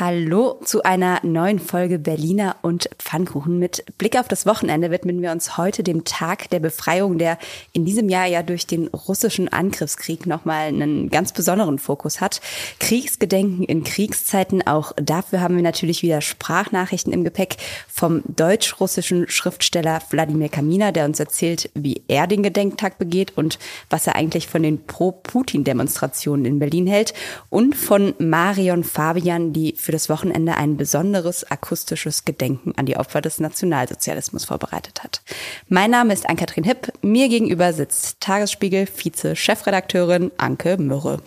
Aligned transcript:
Hallo 0.00 0.58
zu 0.64 0.82
einer 0.82 1.20
neuen 1.22 1.60
Folge 1.60 2.00
Berliner 2.00 2.56
und 2.62 2.90
Pfannkuchen. 2.98 3.60
Mit 3.60 3.84
Blick 3.96 4.18
auf 4.18 4.26
das 4.26 4.44
Wochenende 4.44 4.90
widmen 4.90 5.22
wir 5.22 5.30
uns 5.30 5.56
heute 5.56 5.84
dem 5.84 6.02
Tag 6.02 6.50
der 6.50 6.58
Befreiung, 6.58 7.16
der 7.16 7.38
in 7.72 7.84
diesem 7.84 8.08
Jahr 8.08 8.26
ja 8.26 8.42
durch 8.42 8.66
den 8.66 8.88
russischen 8.88 9.52
Angriffskrieg 9.52 10.26
nochmal 10.26 10.66
einen 10.66 11.10
ganz 11.10 11.32
besonderen 11.32 11.78
Fokus 11.78 12.20
hat. 12.20 12.40
Kriegsgedenken 12.80 13.62
in 13.62 13.84
Kriegszeiten, 13.84 14.66
auch 14.66 14.90
dafür 14.96 15.40
haben 15.40 15.54
wir 15.54 15.62
natürlich 15.62 16.02
wieder 16.02 16.20
Sprachnachrichten 16.22 17.12
im 17.12 17.22
Gepäck 17.22 17.58
vom 17.86 18.24
deutsch-russischen 18.26 19.28
Schriftsteller 19.28 20.02
Wladimir 20.10 20.48
Kamina, 20.48 20.90
der 20.90 21.04
uns 21.04 21.20
erzählt, 21.20 21.70
wie 21.74 22.02
er 22.08 22.26
den 22.26 22.42
Gedenktag 22.42 22.98
begeht 22.98 23.36
und 23.36 23.60
was 23.90 24.08
er 24.08 24.16
eigentlich 24.16 24.48
von 24.48 24.64
den 24.64 24.86
Pro-Putin-Demonstrationen 24.86 26.46
in 26.46 26.58
Berlin 26.58 26.88
hält 26.88 27.14
und 27.48 27.76
von 27.76 28.14
Marion 28.18 28.82
Fabian, 28.82 29.52
die 29.52 29.83
für 29.84 29.92
das 29.92 30.08
Wochenende 30.08 30.56
ein 30.56 30.76
besonderes 30.76 31.50
akustisches 31.50 32.24
Gedenken 32.24 32.72
an 32.76 32.86
die 32.86 32.96
Opfer 32.96 33.20
des 33.20 33.38
Nationalsozialismus 33.38 34.46
vorbereitet 34.46 35.04
hat. 35.04 35.22
Mein 35.68 35.90
Name 35.90 36.12
ist 36.12 36.28
Ann-Kathrin 36.28 36.64
Hipp. 36.64 36.92
Mir 37.02 37.28
gegenüber 37.28 37.72
sitzt 37.72 38.20
Tagesspiegel 38.20 38.86
Vize-Chefredakteurin 38.86 40.32
Anke 40.38 40.76
Mürre. 40.78 41.20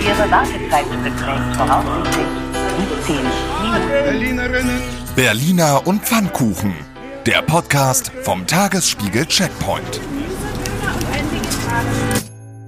Ihre 0.00 0.30
Wartezeit 0.30 0.86
beträgt 1.02 1.56
voraussichtlich 1.56 2.26
17 3.06 3.16
Minuten. 4.38 4.82
Berliner 5.14 5.86
und 5.86 6.02
Pfannkuchen. 6.02 6.74
Der 7.26 7.42
Podcast 7.42 8.12
vom 8.22 8.46
Tagesspiegel 8.46 9.26
Checkpoint. 9.26 10.00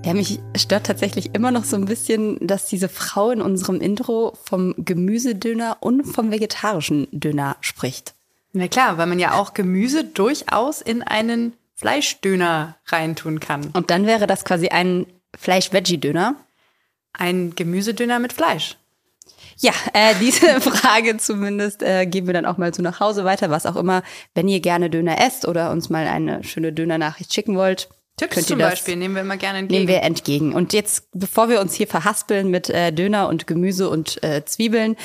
Ja, 0.08 0.14
mich 0.14 0.40
stört 0.56 0.86
tatsächlich 0.86 1.34
immer 1.34 1.50
noch 1.50 1.64
so 1.64 1.76
ein 1.76 1.84
bisschen, 1.84 2.38
dass 2.40 2.64
diese 2.64 2.88
Frau 2.88 3.30
in 3.30 3.42
unserem 3.42 3.78
Intro 3.78 4.38
vom 4.42 4.74
Gemüsedöner 4.78 5.76
und 5.80 6.04
vom 6.04 6.30
vegetarischen 6.30 7.08
Döner 7.12 7.58
spricht. 7.60 8.14
Na 8.54 8.68
klar, 8.68 8.96
weil 8.96 9.06
man 9.06 9.18
ja 9.18 9.34
auch 9.34 9.52
Gemüse 9.52 10.04
durchaus 10.04 10.80
in 10.80 11.02
einen 11.02 11.52
Fleischdöner 11.74 12.76
reintun 12.86 13.38
kann. 13.38 13.68
Und 13.74 13.90
dann 13.90 14.06
wäre 14.06 14.26
das 14.26 14.46
quasi 14.46 14.68
ein 14.68 15.04
Fleisch-Veggie-Döner. 15.36 16.36
Ein 17.12 17.54
Gemüsedöner 17.54 18.18
mit 18.18 18.32
Fleisch. 18.32 18.78
Ja, 19.58 19.72
äh, 19.92 20.14
diese 20.18 20.58
Frage 20.62 21.18
zumindest 21.18 21.82
äh, 21.82 22.06
geben 22.06 22.28
wir 22.28 22.34
dann 22.34 22.46
auch 22.46 22.56
mal 22.56 22.72
so 22.72 22.80
nach 22.80 23.00
Hause 23.00 23.24
weiter, 23.24 23.50
was 23.50 23.66
auch 23.66 23.76
immer. 23.76 24.02
Wenn 24.34 24.48
ihr 24.48 24.60
gerne 24.60 24.88
Döner 24.88 25.20
esst 25.20 25.46
oder 25.46 25.70
uns 25.70 25.90
mal 25.90 26.06
eine 26.06 26.44
schöne 26.44 26.72
Dönernachricht 26.72 27.34
schicken 27.34 27.56
wollt, 27.56 27.90
Tipps 28.18 28.34
Könnt 28.34 28.46
ihr 28.46 28.48
zum 28.54 28.58
das- 28.58 28.70
Beispiel 28.72 28.96
nehmen 28.96 29.14
wir 29.14 29.22
immer 29.22 29.36
gerne 29.38 29.60
entgegen. 29.60 29.78
nehmen 29.80 29.88
wir 29.88 30.02
entgegen. 30.02 30.52
Und 30.54 30.72
jetzt, 30.74 31.08
bevor 31.14 31.48
wir 31.48 31.60
uns 31.60 31.74
hier 31.74 31.86
verhaspeln 31.86 32.50
mit 32.50 32.68
äh, 32.68 32.92
Döner 32.92 33.28
und 33.28 33.46
Gemüse 33.46 33.88
und 33.88 34.22
äh, 34.22 34.44
Zwiebeln, 34.44 34.96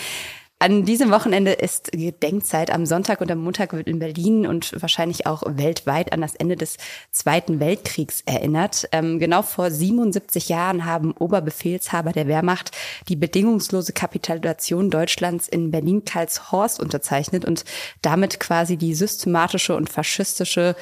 an 0.59 0.85
diesem 0.85 1.11
Wochenende 1.11 1.51
ist 1.51 1.91
Gedenkzeit. 1.91 2.71
Am 2.71 2.85
Sonntag 2.85 3.19
und 3.19 3.29
am 3.29 3.39
Montag 3.39 3.73
wird 3.73 3.87
in 3.89 3.99
Berlin 3.99 4.47
und 4.47 4.71
wahrscheinlich 4.81 5.27
auch 5.27 5.43
weltweit 5.45 6.13
an 6.13 6.21
das 6.21 6.35
Ende 6.35 6.55
des 6.55 6.77
Zweiten 7.11 7.59
Weltkriegs 7.59 8.21
erinnert. 8.25 8.87
Ähm, 8.93 9.19
genau 9.19 9.41
vor 9.41 9.69
77 9.69 10.47
Jahren 10.47 10.85
haben 10.85 11.11
Oberbefehlshaber 11.11 12.13
der 12.13 12.27
Wehrmacht 12.29 12.71
die 13.09 13.17
bedingungslose 13.17 13.91
Kapitulation 13.91 14.89
Deutschlands 14.89 15.49
in 15.49 15.69
Berlin-Karlshorst 15.69 16.79
unterzeichnet 16.79 17.43
und 17.43 17.65
damit 18.01 18.39
quasi 18.39 18.77
die 18.77 18.95
systematische 18.95 19.75
und 19.75 19.89
faschistische 19.89 20.77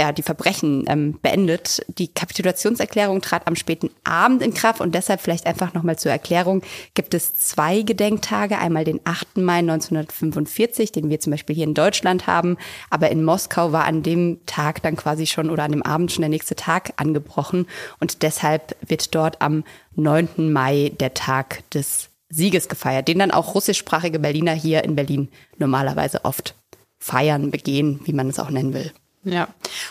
ja, 0.00 0.12
die 0.12 0.22
Verbrechen 0.22 0.84
ähm, 0.88 1.18
beendet. 1.20 1.84
Die 1.98 2.08
Kapitulationserklärung 2.08 3.20
trat 3.20 3.46
am 3.46 3.54
späten 3.54 3.90
Abend 4.02 4.42
in 4.42 4.54
Kraft 4.54 4.80
und 4.80 4.94
deshalb 4.94 5.20
vielleicht 5.20 5.46
einfach 5.46 5.74
nochmal 5.74 5.98
zur 5.98 6.10
Erklärung 6.10 6.62
gibt 6.94 7.12
es 7.12 7.34
zwei 7.34 7.82
Gedenktage. 7.82 8.58
Einmal 8.58 8.84
den 8.84 9.00
8. 9.04 9.36
Mai 9.36 9.58
1945, 9.58 10.90
den 10.90 11.10
wir 11.10 11.20
zum 11.20 11.32
Beispiel 11.32 11.54
hier 11.54 11.64
in 11.64 11.74
Deutschland 11.74 12.26
haben, 12.26 12.56
aber 12.88 13.10
in 13.10 13.22
Moskau 13.22 13.72
war 13.72 13.84
an 13.84 14.02
dem 14.02 14.38
Tag 14.46 14.80
dann 14.82 14.96
quasi 14.96 15.26
schon 15.26 15.50
oder 15.50 15.64
an 15.64 15.72
dem 15.72 15.82
Abend 15.82 16.10
schon 16.10 16.22
der 16.22 16.30
nächste 16.30 16.56
Tag 16.56 16.94
angebrochen 16.96 17.66
und 17.98 18.22
deshalb 18.22 18.76
wird 18.80 19.14
dort 19.14 19.42
am 19.42 19.64
9. 19.96 20.50
Mai 20.50 20.92
der 20.98 21.12
Tag 21.12 21.68
des 21.70 22.08
Sieges 22.30 22.68
gefeiert, 22.68 23.06
den 23.06 23.18
dann 23.18 23.32
auch 23.32 23.54
russischsprachige 23.54 24.18
Berliner 24.18 24.54
hier 24.54 24.82
in 24.82 24.96
Berlin 24.96 25.28
normalerweise 25.58 26.24
oft 26.24 26.54
feiern, 26.98 27.50
begehen, 27.50 28.00
wie 28.04 28.14
man 28.14 28.30
es 28.30 28.38
auch 28.38 28.50
nennen 28.50 28.72
will. 28.72 28.92
Ja, 29.22 29.48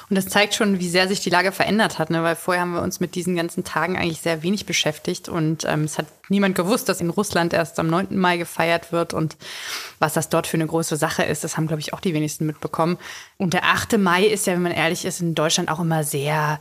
und 0.09 0.15
das 0.15 0.25
zeigt 0.25 0.55
schon, 0.55 0.79
wie 0.79 0.89
sehr 0.89 1.07
sich 1.07 1.19
die 1.19 1.29
Lage 1.29 1.51
verändert 1.51 1.99
hat, 1.99 2.09
ne? 2.09 2.23
weil 2.23 2.35
vorher 2.35 2.61
haben 2.61 2.73
wir 2.73 2.81
uns 2.81 2.99
mit 2.99 3.13
diesen 3.13 3.35
ganzen 3.35 3.63
Tagen 3.63 3.95
eigentlich 3.95 4.21
sehr 4.21 4.41
wenig 4.41 4.65
beschäftigt 4.65 5.29
und 5.29 5.65
ähm, 5.65 5.83
es 5.83 5.99
hat 5.99 6.07
niemand 6.29 6.55
gewusst, 6.55 6.89
dass 6.89 6.99
in 6.99 7.11
Russland 7.11 7.53
erst 7.53 7.77
am 7.77 7.87
9. 7.87 8.17
Mai 8.17 8.37
gefeiert 8.37 8.91
wird 8.91 9.13
und 9.13 9.37
was 9.99 10.13
das 10.13 10.29
dort 10.29 10.47
für 10.47 10.57
eine 10.57 10.65
große 10.65 10.95
Sache 10.95 11.21
ist, 11.21 11.43
das 11.43 11.57
haben, 11.57 11.67
glaube 11.67 11.79
ich, 11.79 11.93
auch 11.93 11.99
die 11.99 12.15
wenigsten 12.15 12.47
mitbekommen. 12.47 12.97
Und 13.37 13.53
der 13.53 13.65
8. 13.65 13.99
Mai 13.99 14.25
ist 14.25 14.47
ja, 14.47 14.53
wenn 14.53 14.63
man 14.63 14.71
ehrlich 14.71 15.05
ist, 15.05 15.21
in 15.21 15.35
Deutschland 15.35 15.69
auch 15.69 15.79
immer 15.79 16.03
sehr 16.03 16.59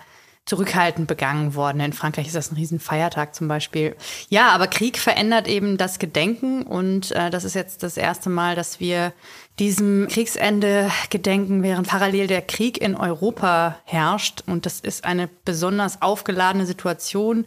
zurückhaltend 0.48 1.06
begangen 1.06 1.54
worden. 1.54 1.80
In 1.80 1.92
Frankreich 1.92 2.26
ist 2.26 2.34
das 2.34 2.50
ein 2.50 2.56
Riesenfeiertag 2.56 3.34
zum 3.34 3.48
Beispiel. 3.48 3.94
Ja, 4.30 4.48
aber 4.48 4.66
Krieg 4.66 4.98
verändert 4.98 5.46
eben 5.46 5.76
das 5.76 5.98
Gedenken 5.98 6.62
und 6.62 7.12
äh, 7.12 7.28
das 7.28 7.44
ist 7.44 7.54
jetzt 7.54 7.82
das 7.82 7.98
erste 7.98 8.30
Mal, 8.30 8.56
dass 8.56 8.80
wir 8.80 9.12
diesem 9.58 10.08
Kriegsende 10.08 10.90
gedenken, 11.10 11.62
während 11.62 11.88
parallel 11.88 12.28
der 12.28 12.40
Krieg 12.40 12.80
in 12.80 12.94
Europa 12.94 13.78
herrscht. 13.84 14.42
Und 14.46 14.64
das 14.64 14.80
ist 14.80 15.04
eine 15.04 15.28
besonders 15.44 16.00
aufgeladene 16.00 16.64
Situation. 16.64 17.44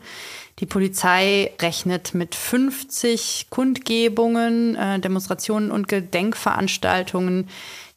Die 0.60 0.66
Polizei 0.68 1.54
rechnet 1.60 2.14
mit 2.14 2.36
50 2.36 3.48
Kundgebungen, 3.50 4.76
äh, 4.76 5.00
Demonstrationen 5.00 5.72
und 5.72 5.88
Gedenkveranstaltungen. 5.88 7.50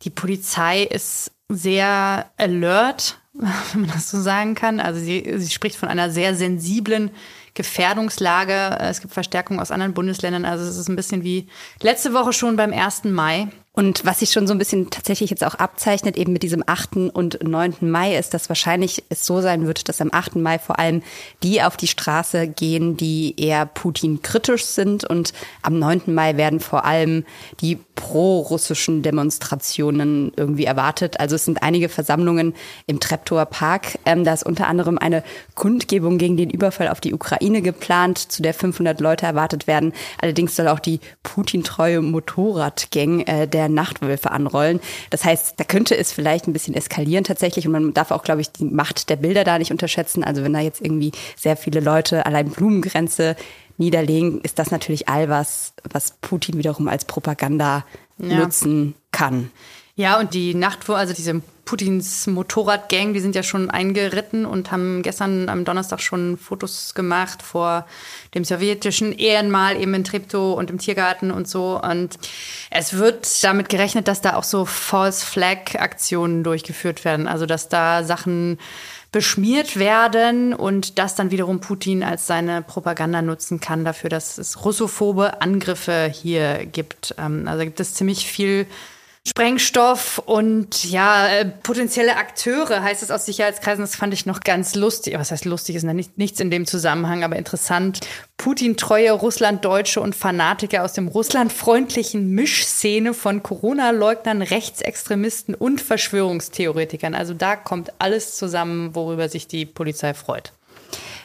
Die 0.03 0.11
Polizei 0.11 0.85
ist 0.85 1.31
sehr 1.51 2.31
alert, 2.39 3.19
wenn 3.73 3.83
man 3.83 3.91
das 3.91 4.11
so 4.11 4.21
sagen 4.21 4.55
kann. 4.55 4.81
Also 4.81 5.01
sie, 5.01 5.35
sie 5.37 5.51
spricht 5.51 5.77
von 5.77 5.89
einer 5.89 6.11
sehr 6.11 6.37
sensiblen 6.37 7.11
Gefährdungslage. 7.55 8.79
Es 8.81 9.01
gibt 9.01 9.13
Verstärkungen 9.13 9.61
aus 9.61 9.71
anderen 9.71 9.95
Bundesländern. 9.95 10.45
Also 10.45 10.65
es 10.65 10.77
ist 10.77 10.89
ein 10.89 10.97
bisschen 10.97 11.25
wie 11.25 11.49
letzte 11.83 12.13
Woche 12.13 12.33
schon 12.33 12.57
beim 12.57 12.73
1. 12.73 13.05
Mai. 13.05 13.49
Und 13.77 14.07
was 14.07 14.21
sich 14.21 14.31
schon 14.31 14.47
so 14.47 14.55
ein 14.55 14.59
bisschen 14.59 14.91
tatsächlich 14.91 15.31
jetzt 15.31 15.43
auch 15.43 15.57
abzeichnet, 15.57 16.17
eben 16.17 16.33
mit 16.33 16.45
diesem 16.45 16.63
8. 16.65 17.11
und 17.13 17.43
9. 17.43 17.75
Mai, 17.81 18.17
ist, 18.17 18.33
dass 18.33 18.49
wahrscheinlich 18.49 19.03
es 19.09 19.27
so 19.27 19.41
sein 19.41 19.67
wird, 19.67 19.89
dass 19.89 20.01
am 20.01 20.11
8. 20.13 20.37
Mai 20.37 20.61
vor 20.61 20.79
allem 20.79 21.03
die 21.43 21.61
auf 21.61 21.77
die 21.77 21.89
Straße 21.89 22.47
gehen, 22.47 22.97
die 22.97 23.35
eher 23.37 23.67
Putin 23.67 24.23
kritisch 24.23 24.65
sind. 24.65 25.03
Und 25.03 25.33
am 25.63 25.77
9. 25.81 26.03
Mai 26.07 26.37
werden 26.37 26.61
vor 26.61 26.85
allem 26.85 27.25
die 27.61 27.77
pro-russischen 27.97 29.03
Demonstrationen 29.03 30.31
irgendwie 30.37 30.67
erwartet. 30.67 31.19
Also 31.19 31.35
es 31.35 31.45
sind 31.45 31.65
einige 31.65 31.89
Versammlungen 31.89 32.55
im 32.87 33.01
Treptower 33.01 33.47
Park. 33.47 33.99
Ähm, 34.05 34.23
da 34.23 34.35
ist 34.35 34.47
unter 34.47 34.69
anderem 34.69 34.99
eine 34.99 35.25
Kundgebung 35.57 36.19
gegen 36.19 36.37
den 36.37 36.51
Überfall 36.51 36.89
auf 36.89 37.01
die 37.01 37.13
Ukraine 37.13 37.61
geplant, 37.61 38.19
zu 38.19 38.41
der 38.41 38.55
500 38.55 39.01
Leute 39.01 39.27
erwartet 39.27 39.67
werden. 39.67 39.93
Allerdings 40.21 40.55
soll 40.55 40.69
auch 40.69 40.81
die 40.81 41.01
Putin-treue 41.25 42.03
Motorradgang 42.03 43.23
äh, 43.23 43.49
der 43.49 43.64
Nachtwölfe 43.69 44.31
anrollen. 44.31 44.81
Das 45.11 45.25
heißt, 45.25 45.55
da 45.57 45.65
könnte 45.65 45.97
es 45.97 46.13
vielleicht 46.13 46.47
ein 46.47 46.53
bisschen 46.53 46.75
eskalieren 46.75 47.25
tatsächlich 47.25 47.67
und 47.67 47.73
man 47.73 47.95
darf 47.95 48.11
auch, 48.11 48.23
glaube 48.23 48.41
ich, 48.41 48.51
die 48.51 48.65
Macht 48.65 49.09
der 49.09 49.17
Bilder 49.17 49.45
da 49.45 49.59
nicht 49.59 49.71
unterschätzen. 49.71 50.25
Also 50.25 50.43
wenn 50.43 50.53
da 50.53 50.61
jetzt 50.61 50.81
irgendwie 50.81 51.13
sehr 51.37 51.57
viele 51.57 51.81
Leute 51.81 52.27
allein 52.27 52.51
Blumengrenze 52.51 53.37
niederlegen, 53.77 54.41
ist 54.43 54.59
das 54.59 54.71
natürlich 54.71 55.09
all 55.09 55.29
was, 55.29 55.73
was 55.91 56.13
Putin 56.21 56.59
wiederum 56.59 56.89
als 56.89 57.05
Propaganda 57.05 57.85
Ja. 58.19 58.37
nutzen 58.39 58.95
kann. 59.11 59.51
Ja, 59.97 60.19
und 60.19 60.35
die 60.35 60.55
Nacht, 60.55 60.91
also 60.91 61.15
diese 61.15 61.41
Putins 61.65 62.27
Motorradgang, 62.27 63.15
die 63.15 63.21
sind 63.21 63.37
ja 63.37 63.45
schon 63.45 63.71
eingeritten 63.71 64.45
und 64.45 64.73
haben 64.73 65.03
gestern 65.03 65.49
am 65.49 65.65
Donnerstag 65.65 66.01
schon 66.01 66.37
Fotos 66.37 66.95
gemacht 66.95 67.43
vor 67.43 67.87
dem 68.35 68.45
sowjetischen 68.45 69.13
Ehrenmal 69.13 69.81
eben 69.81 69.95
in 69.95 70.03
Treptow 70.03 70.59
und 70.59 70.69
im 70.71 70.79
Tiergarten 70.79 71.31
und 71.31 71.49
so. 71.49 71.81
Und 71.81 72.19
es 72.71 72.95
wird 72.95 73.45
damit 73.45 73.69
gerechnet, 73.69 74.09
dass 74.09 74.21
da 74.21 74.35
auch 74.35 74.43
so 74.43 74.65
False 74.65 75.25
Flag 75.25 75.77
Aktionen 75.79 76.43
durchgeführt 76.43 77.05
werden. 77.05 77.29
Also, 77.29 77.47
dass 77.47 77.69
da 77.69 78.03
Sachen 78.03 78.59
beschmiert 79.13 79.79
werden 79.79 80.55
und 80.55 80.99
das 80.99 81.15
dann 81.15 81.31
wiederum 81.31 81.61
Putin 81.61 82.03
als 82.03 82.27
seine 82.27 82.63
Propaganda 82.63 83.23
nutzen 83.23 83.61
kann 83.61 83.85
dafür, 83.85 84.11
dass 84.11 84.39
es 84.39 84.65
russophobe 84.65 85.41
Angriffe 85.41 86.11
hier 86.13 86.67
gibt. 86.67 87.15
Ähm, 87.17 87.47
Also 87.47 87.63
gibt 87.63 87.79
es 87.79 87.95
ziemlich 87.95 88.27
viel 88.27 88.67
Sprengstoff 89.27 90.19
und 90.19 90.85
ja, 90.85 91.27
äh, 91.29 91.47
potenzielle 91.47 92.17
Akteure 92.17 92.83
heißt 92.83 93.03
es 93.03 93.11
aus 93.11 93.25
Sicherheitskreisen. 93.25 93.83
Das 93.83 93.97
fand 93.97 94.13
ich 94.13 94.27
noch 94.27 94.41
ganz 94.41 94.75
lustig. 94.75 95.15
Was 95.19 95.31
heißt 95.31 95.47
lustig? 95.47 95.77
Ist 95.77 95.85
nicht, 95.85 96.19
nichts 96.19 96.41
in 96.41 96.51
dem 96.51 96.67
Zusammenhang, 96.67 97.25
aber 97.25 97.37
interessant. 97.37 98.01
Putin-treue 98.37 99.13
Russlanddeutsche 99.13 100.03
und 100.03 100.15
Fanatiker 100.15 100.85
aus 100.85 100.93
dem 100.93 101.09
russlandfreundlichen 101.09 102.33
Mischszene 102.33 103.15
von 103.15 103.43
Corona-Leugnern, 103.43 104.43
Rechtsextremisten 104.43 105.55
und 105.55 105.81
Verschwörungstheoretikern. 105.81 107.15
Also 107.15 107.33
da 107.33 107.57
kommt 107.57 107.95
alles 107.99 108.37
zusammen, 108.37 108.95
worüber 108.95 109.31
sich 109.31 109.49
die 109.49 109.65
Polizei 109.65 110.13
freut. 110.13 110.53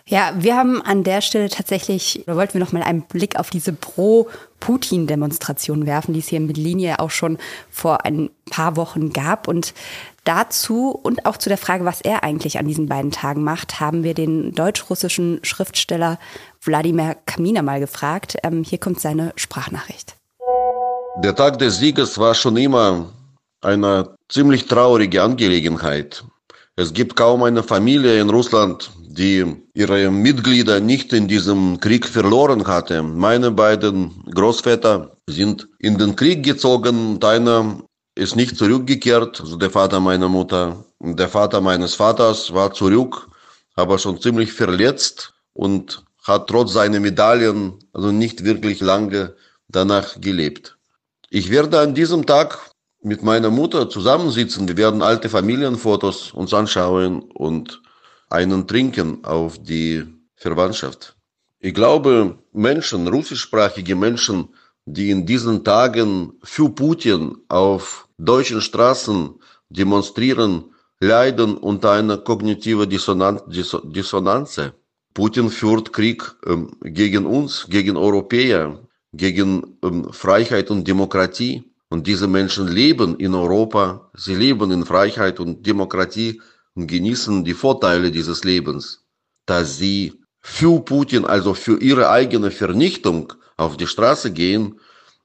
Ja, 0.09 0.33
wir 0.35 0.55
haben 0.55 0.81
an 0.81 1.03
der 1.03 1.21
Stelle 1.21 1.49
tatsächlich, 1.49 2.23
oder 2.25 2.35
wollten 2.35 2.55
wir 2.55 2.61
noch 2.61 2.71
mal 2.71 2.81
einen 2.81 3.03
Blick 3.03 3.37
auf 3.37 3.51
diese 3.51 3.73
Pro-Putin-Demonstration 3.73 5.85
werfen, 5.85 6.13
die 6.13 6.19
es 6.19 6.29
hier 6.29 6.39
in 6.39 6.47
Berlin 6.47 6.79
ja 6.79 6.97
auch 6.97 7.11
schon 7.11 7.37
vor 7.69 8.05
ein 8.05 8.31
paar 8.49 8.75
Wochen 8.75 9.13
gab. 9.13 9.47
Und 9.47 9.75
dazu 10.23 10.89
und 10.89 11.27
auch 11.27 11.37
zu 11.37 11.49
der 11.49 11.59
Frage, 11.59 11.85
was 11.85 12.01
er 12.01 12.23
eigentlich 12.23 12.57
an 12.57 12.67
diesen 12.67 12.87
beiden 12.87 13.11
Tagen 13.11 13.43
macht, 13.43 13.79
haben 13.79 14.01
wir 14.01 14.15
den 14.15 14.55
deutsch-russischen 14.55 15.41
Schriftsteller 15.43 16.17
Wladimir 16.63 17.15
Kaminer 17.27 17.61
mal 17.61 17.79
gefragt. 17.79 18.35
Ähm, 18.41 18.63
hier 18.63 18.79
kommt 18.79 18.99
seine 18.99 19.31
Sprachnachricht. 19.35 20.15
Der 21.23 21.35
Tag 21.35 21.59
des 21.59 21.77
Sieges 21.77 22.17
war 22.17 22.33
schon 22.33 22.57
immer 22.57 23.13
eine 23.61 24.15
ziemlich 24.27 24.65
traurige 24.65 25.21
Angelegenheit. 25.21 26.23
Es 26.75 26.93
gibt 26.93 27.15
kaum 27.15 27.43
eine 27.43 27.61
Familie 27.61 28.19
in 28.19 28.31
Russland, 28.31 28.89
die 29.19 29.45
ihre 29.73 30.09
Mitglieder 30.09 30.79
nicht 30.79 31.11
in 31.11 31.27
diesem 31.27 31.79
Krieg 31.81 32.07
verloren 32.07 32.65
hatte. 32.65 33.03
Meine 33.03 33.51
beiden 33.51 34.23
Großväter 34.33 35.17
sind 35.27 35.67
in 35.79 35.97
den 35.97 36.15
Krieg 36.15 36.41
gezogen 36.41 37.15
und 37.15 37.25
einer 37.25 37.83
ist 38.15 38.37
nicht 38.37 38.55
zurückgekehrt, 38.57 39.41
also 39.41 39.57
der 39.57 39.69
Vater 39.69 39.99
meiner 39.99 40.29
Mutter. 40.29 40.85
Der 41.01 41.27
Vater 41.27 41.59
meines 41.59 41.95
Vaters 41.95 42.53
war 42.53 42.73
zurück, 42.73 43.27
aber 43.75 43.99
schon 43.99 44.21
ziemlich 44.21 44.53
verletzt 44.53 45.33
und 45.53 46.03
hat 46.23 46.47
trotz 46.47 46.71
seiner 46.73 47.01
Medaillen 47.01 47.73
also 47.91 48.11
nicht 48.11 48.45
wirklich 48.45 48.79
lange 48.79 49.35
danach 49.67 50.19
gelebt. 50.21 50.77
Ich 51.29 51.49
werde 51.49 51.79
an 51.81 51.93
diesem 51.93 52.25
Tag 52.25 52.57
mit 53.01 53.21
meiner 53.23 53.49
Mutter 53.49 53.89
zusammensitzen. 53.89 54.67
Wir 54.67 54.77
werden 54.77 55.01
alte 55.01 55.27
Familienfotos 55.29 56.31
uns 56.33 56.53
anschauen 56.53 57.21
und 57.33 57.81
einen 58.29 58.67
trinken 58.67 59.23
auf 59.23 59.57
die 59.61 60.05
Verwandtschaft. 60.35 61.15
Ich 61.59 61.73
glaube, 61.73 62.37
Menschen, 62.53 63.07
russischsprachige 63.07 63.95
Menschen, 63.95 64.49
die 64.85 65.09
in 65.11 65.25
diesen 65.25 65.63
Tagen 65.63 66.33
für 66.43 66.69
Putin 66.69 67.35
auf 67.49 68.07
deutschen 68.17 68.61
Straßen 68.61 69.35
demonstrieren, 69.69 70.73
leiden 70.99 71.57
unter 71.57 71.91
einer 71.91 72.17
kognitiven 72.17 72.89
Dissonanz. 72.89 73.41
Dissonanz. 73.83 74.61
Putin 75.13 75.49
führt 75.49 75.91
Krieg 75.91 76.23
ähm, 76.45 76.71
gegen 76.81 77.25
uns, 77.25 77.67
gegen 77.69 77.97
Europäer, 77.97 78.79
gegen 79.13 79.77
ähm, 79.83 80.13
Freiheit 80.13 80.69
und 80.71 80.87
Demokratie. 80.87 81.63
Und 81.89 82.05
diese 82.05 82.27
Menschen 82.27 82.67
leben 82.67 83.15
in 83.17 83.33
Europa, 83.33 84.11
sie 84.15 84.35
leben 84.35 84.71
in 84.71 84.85
Freiheit 84.85 85.39
und 85.39 85.65
Demokratie 85.65 86.39
und 86.79 86.87
genießen 86.87 87.43
die 87.43 87.53
Vorteile 87.53 88.09
dieses 88.09 88.45
Lebens. 88.45 89.05
Dass 89.45 89.77
sie 89.77 90.13
für 90.41 90.79
Putin, 90.79 91.25
also 91.25 91.53
für 91.53 91.77
ihre 91.81 92.09
eigene 92.09 92.51
Vernichtung 92.51 93.33
auf 93.57 93.75
die 93.75 93.87
Straße 93.87 94.31
gehen, 94.31 94.79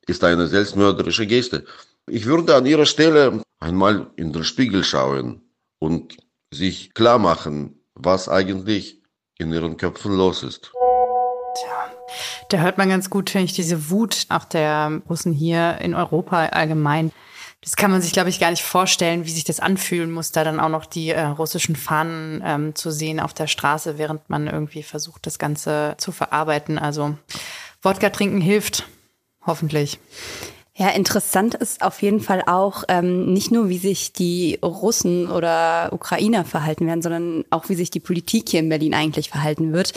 ist 0.08 0.24
eine 0.24 0.48
selbstmörderische 0.48 1.26
Geste. 1.28 1.64
Ich 2.10 2.26
würde 2.26 2.56
an 2.56 2.66
ihrer 2.66 2.86
Stelle 2.86 3.40
einmal 3.60 4.10
in 4.16 4.32
den 4.32 4.42
Spiegel 4.42 4.82
schauen 4.82 5.42
und 5.78 6.16
sich 6.52 6.92
klar 6.92 7.20
machen, 7.20 7.78
was 7.94 8.28
eigentlich 8.28 9.00
in 9.38 9.52
ihren 9.52 9.76
Köpfen 9.76 10.16
los 10.16 10.42
ist. 10.42 10.72
Da 12.48 12.58
hört 12.58 12.78
man 12.78 12.88
ganz 12.88 13.10
gut, 13.10 13.30
finde 13.30 13.46
ich, 13.46 13.52
diese 13.52 13.90
Wut 13.90 14.26
auch 14.28 14.44
der 14.44 15.02
Russen 15.08 15.32
hier 15.32 15.78
in 15.80 15.94
Europa 15.94 16.46
allgemein. 16.46 17.12
Das 17.64 17.76
kann 17.76 17.90
man 17.90 18.02
sich, 18.02 18.12
glaube 18.12 18.28
ich, 18.28 18.38
gar 18.38 18.50
nicht 18.50 18.62
vorstellen, 18.62 19.25
wie 19.25 19.31
sich 19.31 19.44
das 19.44 19.58
anfühlen 19.58 20.11
muss, 20.11 20.32
da 20.32 20.44
dann 20.44 20.61
auch 20.61 20.69
noch 20.69 20.84
die 20.84 21.08
äh, 21.08 21.22
russischen 21.22 21.76
Fahnen 21.76 22.43
ähm, 22.44 22.75
zu 22.75 22.90
sehen 22.90 23.20
auf 23.20 23.32
der 23.32 23.46
Straße, 23.46 23.96
während 23.96 24.28
man 24.28 24.49
irgendwie 24.49 24.82
versucht, 24.82 25.26
das 25.26 25.38
Ganze 25.38 25.94
zu 25.96 26.12
verarbeiten. 26.12 26.78
Also 26.78 27.16
Wodka 27.81 28.11
trinken 28.11 28.43
hilft, 28.43 28.84
hoffentlich. 29.46 29.99
Ja, 30.76 30.88
interessant 30.88 31.55
ist 31.55 31.82
auf 31.82 32.03
jeden 32.03 32.19
Fall 32.19 32.43
auch 32.47 32.82
ähm, 32.88 33.32
nicht 33.32 33.53
nur, 33.53 33.69
wie 33.69 33.79
sich 33.79 34.12
die 34.12 34.59
Russen 34.61 35.31
oder 35.31 35.91
Ukrainer 35.93 36.44
verhalten 36.44 36.88
werden, 36.88 37.00
sondern 37.00 37.44
auch, 37.50 37.69
wie 37.69 37.76
sich 37.76 37.91
die 37.91 38.00
Politik 38.00 38.49
hier 38.49 38.59
in 38.59 38.69
Berlin 38.69 38.93
eigentlich 38.93 39.29
verhalten 39.29 39.73
wird. 39.73 39.93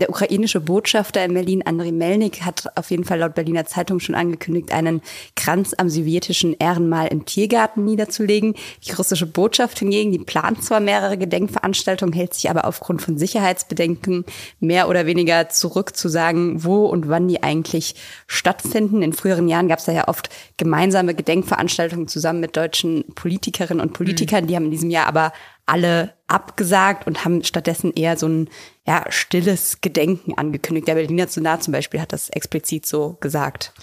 Der 0.00 0.10
ukrainische 0.10 0.60
Botschafter 0.60 1.24
in 1.24 1.32
Berlin, 1.32 1.62
Andriy 1.64 1.92
Melnik, 1.92 2.44
hat 2.44 2.66
auf 2.76 2.90
jeden 2.90 3.04
Fall 3.04 3.20
laut 3.20 3.36
Berliner 3.36 3.64
Zeitung 3.64 4.00
schon 4.00 4.14
angekündigt, 4.14 4.70
einen 4.70 5.00
Kranz 5.34 5.72
am 5.78 5.88
sowjetischen 5.88 6.54
Ehrenmal 6.58 7.06
im 7.06 7.24
Tiergarten 7.24 7.86
niederzulegen. 7.86 8.54
Die 8.86 8.92
russische 8.92 9.24
Botschaft 9.24 9.78
hingegen, 9.78 10.12
die 10.12 10.18
plant 10.18 10.62
zwar 10.62 10.80
mehrere 10.80 11.16
Gedenkveranstaltungen, 11.16 12.12
hält 12.12 12.34
sich 12.34 12.50
aber 12.50 12.66
aufgrund 12.66 13.00
von 13.00 13.16
Sicherheitsbedenken 13.16 14.26
mehr 14.60 14.90
oder 14.90 15.06
weniger 15.06 15.48
zurück 15.48 15.96
zu 15.96 16.10
sagen, 16.10 16.64
wo 16.64 16.84
und 16.84 17.08
wann 17.08 17.28
die 17.28 17.42
eigentlich 17.42 17.94
stattfinden. 18.26 19.00
In 19.00 19.14
früheren 19.14 19.48
Jahren 19.48 19.68
gab 19.68 19.78
es 19.78 19.86
da 19.86 19.92
ja 19.92 20.06
oft 20.06 20.17
oft 20.18 20.28
gemeinsame 20.56 21.14
Gedenkveranstaltungen 21.14 22.08
zusammen 22.08 22.40
mit 22.40 22.56
deutschen 22.56 23.04
Politikerinnen 23.14 23.80
und 23.80 23.92
Politikern. 23.92 24.44
Mhm. 24.44 24.48
Die 24.48 24.56
haben 24.56 24.64
in 24.66 24.70
diesem 24.70 24.90
Jahr 24.90 25.06
aber 25.06 25.32
alle 25.66 26.14
abgesagt 26.26 27.06
und 27.06 27.24
haben 27.24 27.44
stattdessen 27.44 27.92
eher 27.94 28.16
so 28.16 28.26
ein 28.26 28.50
ja, 28.88 29.04
stilles 29.10 29.82
Gedenken 29.82 30.32
angekündigt. 30.38 30.88
Der 30.88 30.94
Berliner 30.94 31.28
Senat 31.28 31.62
zum 31.62 31.72
Beispiel 31.72 32.00
hat 32.00 32.14
das 32.14 32.30
explizit 32.30 32.86
so 32.86 33.18
gesagt. 33.20 33.74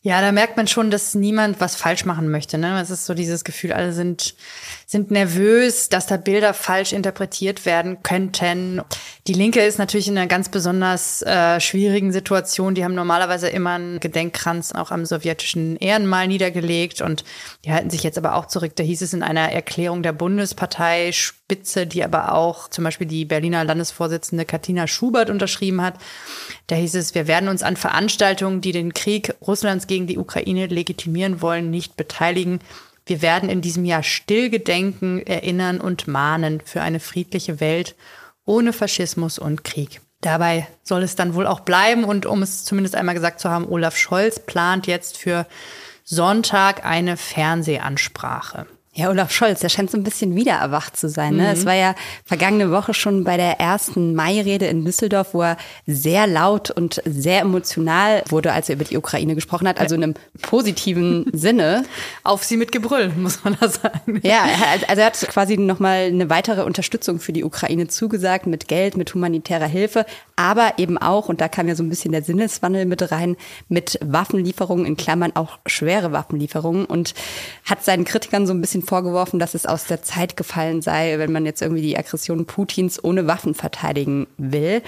Ja, 0.00 0.22
da 0.22 0.32
merkt 0.32 0.56
man 0.56 0.66
schon, 0.66 0.90
dass 0.90 1.14
niemand 1.14 1.60
was 1.60 1.76
falsch 1.76 2.06
machen 2.06 2.30
möchte. 2.30 2.56
Ne? 2.56 2.80
Es 2.80 2.88
ist 2.88 3.04
so 3.04 3.12
dieses 3.12 3.44
Gefühl, 3.44 3.74
alle 3.74 3.92
sind, 3.92 4.34
sind 4.86 5.10
nervös, 5.10 5.90
dass 5.90 6.06
da 6.06 6.16
Bilder 6.16 6.54
falsch 6.54 6.94
interpretiert 6.94 7.66
werden 7.66 8.02
könnten. 8.02 8.80
Die 9.26 9.34
Linke 9.34 9.60
ist 9.60 9.78
natürlich 9.78 10.08
in 10.08 10.16
einer 10.16 10.28
ganz 10.28 10.48
besonders 10.48 11.20
äh, 11.20 11.60
schwierigen 11.60 12.10
Situation. 12.10 12.74
Die 12.74 12.84
haben 12.84 12.94
normalerweise 12.94 13.48
immer 13.50 13.72
einen 13.72 14.00
Gedenkkranz 14.00 14.72
auch 14.72 14.90
am 14.90 15.04
sowjetischen 15.04 15.76
Ehrenmal 15.76 16.26
niedergelegt 16.26 17.02
und 17.02 17.22
die 17.66 17.72
halten 17.72 17.90
sich 17.90 18.02
jetzt 18.02 18.16
aber 18.16 18.34
auch 18.34 18.46
zurück. 18.46 18.76
Da 18.76 18.82
hieß 18.82 19.02
es 19.02 19.12
in 19.12 19.22
einer 19.22 19.52
Erklärung 19.52 20.02
der 20.02 20.12
Bundespartei 20.12 21.12
Spitze, 21.46 21.86
die 21.86 22.02
aber 22.02 22.32
auch 22.32 22.68
zum 22.68 22.84
Beispiel 22.84 23.06
die 23.06 23.26
Berliner 23.26 23.64
Landesvorsitzende 23.64 24.46
Katina 24.46 24.86
Schubert 24.86 25.28
unterschrieben 25.28 25.82
hat. 25.82 25.98
Da 26.68 26.76
hieß 26.76 26.94
es, 26.94 27.14
wir 27.14 27.26
werden 27.26 27.50
uns 27.50 27.62
an 27.62 27.76
Veranstaltungen, 27.76 28.62
die 28.62 28.72
den 28.72 28.94
Krieg 28.94 29.34
Russlands 29.46 29.86
gegen 29.86 30.06
die 30.06 30.16
Ukraine 30.16 30.68
legitimieren 30.68 31.42
wollen, 31.42 31.70
nicht 31.70 31.98
beteiligen. 31.98 32.60
Wir 33.04 33.20
werden 33.20 33.50
in 33.50 33.60
diesem 33.60 33.84
Jahr 33.84 34.02
still 34.02 34.48
gedenken, 34.48 35.20
erinnern 35.26 35.82
und 35.82 36.08
mahnen 36.08 36.62
für 36.64 36.80
eine 36.80 36.98
friedliche 36.98 37.60
Welt 37.60 37.94
ohne 38.46 38.72
Faschismus 38.72 39.38
und 39.38 39.64
Krieg. 39.64 40.00
Dabei 40.22 40.66
soll 40.82 41.02
es 41.02 41.14
dann 41.14 41.34
wohl 41.34 41.46
auch 41.46 41.60
bleiben. 41.60 42.04
Und 42.04 42.24
um 42.24 42.42
es 42.42 42.64
zumindest 42.64 42.94
einmal 42.94 43.14
gesagt 43.14 43.40
zu 43.40 43.50
haben, 43.50 43.68
Olaf 43.68 43.98
Scholz 43.98 44.40
plant 44.40 44.86
jetzt 44.86 45.18
für 45.18 45.46
Sonntag 46.04 46.86
eine 46.86 47.18
Fernsehansprache. 47.18 48.66
Ja, 48.96 49.10
Olaf 49.10 49.32
Scholz, 49.32 49.58
der 49.58 49.70
scheint 49.70 49.90
so 49.90 49.98
ein 49.98 50.04
bisschen 50.04 50.36
wieder 50.36 50.52
erwacht 50.52 50.96
zu 50.96 51.08
sein. 51.08 51.34
Ne? 51.34 51.42
Mhm. 51.42 51.48
Es 51.48 51.66
war 51.66 51.74
ja 51.74 51.96
vergangene 52.24 52.70
Woche 52.70 52.94
schon 52.94 53.24
bei 53.24 53.36
der 53.36 53.58
ersten 53.58 54.14
Mai-Rede 54.14 54.66
in 54.66 54.84
Düsseldorf, 54.84 55.34
wo 55.34 55.42
er 55.42 55.56
sehr 55.84 56.28
laut 56.28 56.70
und 56.70 57.02
sehr 57.04 57.40
emotional 57.40 58.22
wurde, 58.28 58.52
als 58.52 58.68
er 58.68 58.76
über 58.76 58.84
die 58.84 58.96
Ukraine 58.96 59.34
gesprochen 59.34 59.66
hat. 59.66 59.80
Also 59.80 59.96
in 59.96 60.04
einem 60.04 60.14
positiven 60.42 61.26
Sinne. 61.32 61.84
Auf 62.22 62.44
sie 62.44 62.56
mit 62.56 62.70
Gebrüll, 62.70 63.08
muss 63.16 63.42
man 63.42 63.56
da 63.60 63.68
sagen. 63.68 64.20
Ja, 64.22 64.44
also 64.86 65.00
er 65.00 65.06
hat 65.06 65.18
quasi 65.28 65.56
nochmal 65.56 66.04
eine 66.06 66.30
weitere 66.30 66.62
Unterstützung 66.62 67.18
für 67.18 67.32
die 67.32 67.42
Ukraine 67.42 67.88
zugesagt, 67.88 68.46
mit 68.46 68.68
Geld, 68.68 68.96
mit 68.96 69.12
humanitärer 69.12 69.66
Hilfe, 69.66 70.06
aber 70.36 70.74
eben 70.78 70.98
auch, 70.98 71.28
und 71.28 71.40
da 71.40 71.48
kam 71.48 71.68
ja 71.68 71.74
so 71.74 71.82
ein 71.82 71.88
bisschen 71.88 72.12
der 72.12 72.22
Sinneswandel 72.22 72.86
mit 72.86 73.12
rein, 73.12 73.36
mit 73.68 73.98
Waffenlieferungen, 74.02 74.86
in 74.86 74.96
Klammern 74.96 75.32
auch 75.34 75.58
schwere 75.66 76.12
Waffenlieferungen 76.12 76.86
und 76.86 77.14
hat 77.64 77.84
seinen 77.84 78.04
Kritikern 78.04 78.46
so 78.46 78.52
ein 78.52 78.60
bisschen 78.60 78.82
vorgeworfen, 78.82 79.38
dass 79.38 79.54
es 79.54 79.66
aus 79.66 79.86
der 79.86 80.02
Zeit 80.02 80.36
gefallen 80.36 80.82
sei, 80.82 81.18
wenn 81.18 81.32
man 81.32 81.46
jetzt 81.46 81.62
irgendwie 81.62 81.82
die 81.82 81.96
Aggression 81.96 82.46
Putins 82.46 83.02
ohne 83.02 83.26
Waffen 83.26 83.54
verteidigen 83.54 84.26
will. 84.36 84.82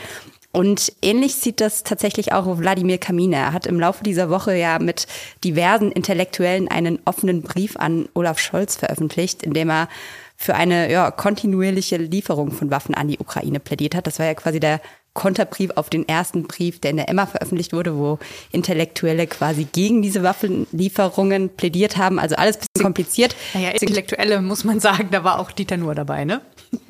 Und 0.57 0.93
ähnlich 1.03 1.35
sieht 1.35 1.61
das 1.61 1.85
tatsächlich 1.85 2.33
auch 2.33 2.59
Wladimir 2.59 2.97
Kaminer. 2.97 3.37
Er 3.37 3.53
hat 3.53 3.67
im 3.67 3.79
Laufe 3.79 4.03
dieser 4.03 4.31
Woche 4.31 4.57
ja 4.57 4.79
mit 4.79 5.07
diversen 5.45 5.93
Intellektuellen 5.93 6.69
einen 6.69 6.99
offenen 7.05 7.43
Brief 7.43 7.77
an 7.77 8.09
Olaf 8.15 8.39
Scholz 8.39 8.75
veröffentlicht, 8.75 9.43
in 9.43 9.53
dem 9.53 9.69
er 9.69 9.89
für 10.35 10.55
eine 10.55 10.91
ja, 10.91 11.11
kontinuierliche 11.11 11.99
Lieferung 11.99 12.53
von 12.53 12.71
Waffen 12.71 12.95
an 12.95 13.09
die 13.09 13.19
Ukraine 13.19 13.61
plädiert 13.61 13.95
hat. 13.95 14.07
Das 14.07 14.19
war 14.19 14.27
ja 14.27 14.35
quasi 14.35 14.59
der 14.59 14.81
Konterbrief 15.17 15.73
auf 15.75 15.91
den 15.91 16.07
ersten 16.07 16.45
Brief, 16.45 16.79
der 16.79 16.93
in 16.93 16.99
der 16.99 17.09
Emma 17.09 17.27
veröffentlicht 17.27 17.73
wurde, 17.73 17.97
wo 17.97 18.21
Intellektuelle 18.53 19.27
quasi 19.27 19.65
gegen 19.65 20.03
diese 20.03 20.23
Waffenlieferungen 20.23 21.49
plädiert 21.49 21.97
haben. 21.97 22.21
Also 22.21 22.37
alles 22.37 22.59
bisschen 22.59 22.85
kompliziert. 22.85 23.35
Naja, 23.55 23.71
Intellektuelle 23.71 24.41
muss 24.41 24.63
man 24.63 24.79
sagen, 24.79 25.09
da 25.11 25.25
war 25.25 25.41
auch 25.41 25.51
Dieter 25.51 25.77
Nuhr 25.79 25.97
dabei, 25.97 26.25
ne? 26.25 26.41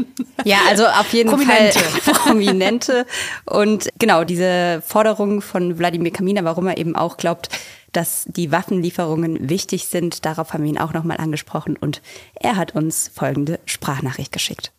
Ja, 0.45 0.59
also 0.69 0.87
auf 0.87 1.13
jeden 1.13 1.31
Prominente. 1.31 1.79
Fall 1.79 2.15
Prominente. 2.27 3.07
Und 3.47 3.89
genau, 3.99 4.23
diese 4.23 4.83
Forderung 4.87 5.41
von 5.41 5.79
Wladimir 5.79 6.13
Kaminer, 6.13 6.45
warum 6.45 6.69
er 6.69 6.77
eben 6.77 6.95
auch 6.95 7.17
glaubt, 7.17 7.49
dass 7.91 8.25
die 8.29 8.53
Waffenlieferungen 8.53 9.49
wichtig 9.49 9.87
sind, 9.87 10.25
darauf 10.25 10.53
haben 10.53 10.63
wir 10.63 10.71
ihn 10.71 10.79
auch 10.79 10.93
nochmal 10.93 11.17
angesprochen 11.17 11.77
und 11.77 12.03
er 12.35 12.57
hat 12.57 12.75
uns 12.77 13.11
folgende 13.13 13.59
Sprachnachricht 13.65 14.31
geschickt. 14.31 14.73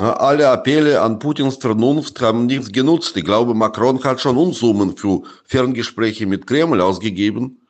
Alle 0.00 0.48
Appelle 0.48 1.02
an 1.02 1.18
Putins 1.18 1.56
Vernunft 1.56 2.20
haben 2.20 2.46
nichts 2.46 2.70
genutzt. 2.70 3.16
Ich 3.16 3.24
glaube, 3.24 3.52
Macron 3.52 4.02
hat 4.04 4.20
schon 4.20 4.36
Unsummen 4.36 4.96
für 4.96 5.22
Ferngespräche 5.44 6.24
mit 6.24 6.46
Kreml 6.46 6.80
ausgegeben. 6.80 7.60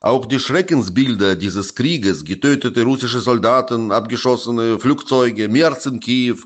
Auch 0.00 0.26
die 0.26 0.40
Schreckensbilder 0.40 1.36
dieses 1.36 1.76
Krieges, 1.76 2.24
getötete 2.24 2.82
russische 2.82 3.20
Soldaten, 3.20 3.92
abgeschossene 3.92 4.80
Flugzeuge, 4.80 5.48
März 5.48 5.86
in 5.86 6.00
Kiew, 6.00 6.38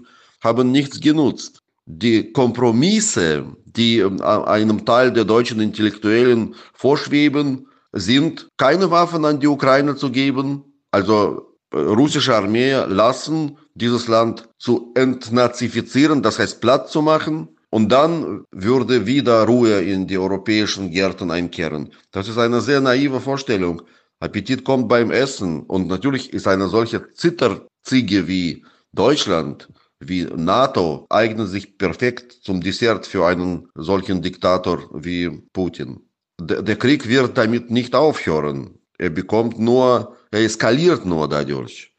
haben 0.45 0.73
nichts 0.73 1.01
genutzt. 1.01 1.63
Die 1.87 2.33
Kompromisse, 2.33 3.47
die 3.65 4.05
einem 4.23 4.85
Teil 4.85 5.11
der 5.11 5.25
deutschen 5.25 5.61
Intellektuellen 5.61 6.55
vorschweben, 6.75 7.67
sind 7.93 8.47
keine 8.59 8.91
Waffen 8.91 9.25
an 9.25 9.41
die 9.41 9.49
Ukraine 9.49 9.97
zu 9.97 10.11
geben, 10.11 10.65
also 10.91 11.50
russische 11.73 12.35
Armee 12.35 12.75
lassen, 12.89 13.59
dieses 13.75 14.09
Land 14.09 14.49
zu 14.59 14.93
entnazifizieren, 14.95 16.23
das 16.23 16.39
heißt 16.39 16.61
platt 16.61 16.89
zu 16.89 17.03
machen. 17.03 17.49
Und 17.71 17.91
dann 17.91 18.45
würde 18.51 19.07
wieder 19.07 19.45
Ruhe 19.45 19.81
in 19.81 20.09
die 20.09 20.19
europäischen 20.19 20.91
Gärten 20.91 21.31
einkehren. 21.31 21.93
Das 22.11 22.29
ist 22.29 22.37
eine 22.39 22.61
sehr 22.61 22.81
naive 22.81 23.21
Vorstellung. 23.21 23.83
Appetit 24.19 24.65
kommt 24.65 24.89
beim 24.89 25.13
Essen. 25.13 25.63
Und 25.63 25.87
natürlich 25.87 26.33
ist 26.33 26.49
eine 26.49 26.69
solche 26.69 27.13
Zitterziege 27.13 28.27
wie 28.27 28.65
Deutschland, 28.93 29.69
wie 30.01 30.25
NATO, 30.25 31.07
eignet 31.11 31.49
sich 31.49 31.79
perfekt 31.79 32.33
zum 32.43 32.61
Dessert 32.61 33.07
für 33.07 33.25
einen 33.27 33.69
solchen 33.77 34.21
Diktator 34.21 34.91
wie 34.93 35.31
Putin. 35.53 36.01
Der 36.41 36.77
Krieg 36.77 37.07
wird 37.07 37.39
damit 37.39 37.71
nicht 37.71 37.95
aufhören. 37.95 38.79
Er 38.99 39.11
bekommt 39.11 39.59
nur 39.59 40.17
er 40.31 40.41
eskaliert 40.41 41.05
nur 41.05 41.29
dadurch. 41.29 41.93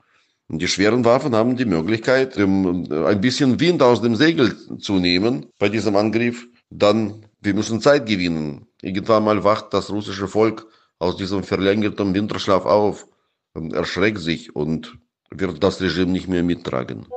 Die 0.54 0.68
schweren 0.68 1.06
Waffen 1.06 1.34
haben 1.34 1.56
die 1.56 1.66
Möglichkeit, 1.66 2.38
ein 2.38 3.22
bisschen 3.22 3.60
Wind 3.60 3.82
aus 3.82 4.02
dem 4.02 4.16
Segel 4.18 4.54
zu 4.80 5.00
nehmen 5.00 5.46
bei 5.58 5.70
diesem 5.70 5.96
Angriff. 5.96 6.46
Dann, 6.70 7.26
wir 7.40 7.54
müssen 7.54 7.80
Zeit 7.80 8.06
gewinnen. 8.06 8.68
Irgendwann 8.82 9.24
mal 9.24 9.44
wacht 9.46 9.74
das 9.74 9.90
russische 9.90 10.28
Volk 10.28 10.68
aus 11.00 11.16
diesem 11.16 11.44
verlängerten 11.44 12.14
Winterschlaf 12.14 12.66
auf, 12.66 13.08
erschreckt 13.72 14.20
sich 14.20 14.54
und 14.56 14.98
wird 15.30 15.64
das 15.64 15.80
Regime 15.80 16.12
nicht 16.12 16.28
mehr 16.28 16.44
mittragen. 16.44 17.08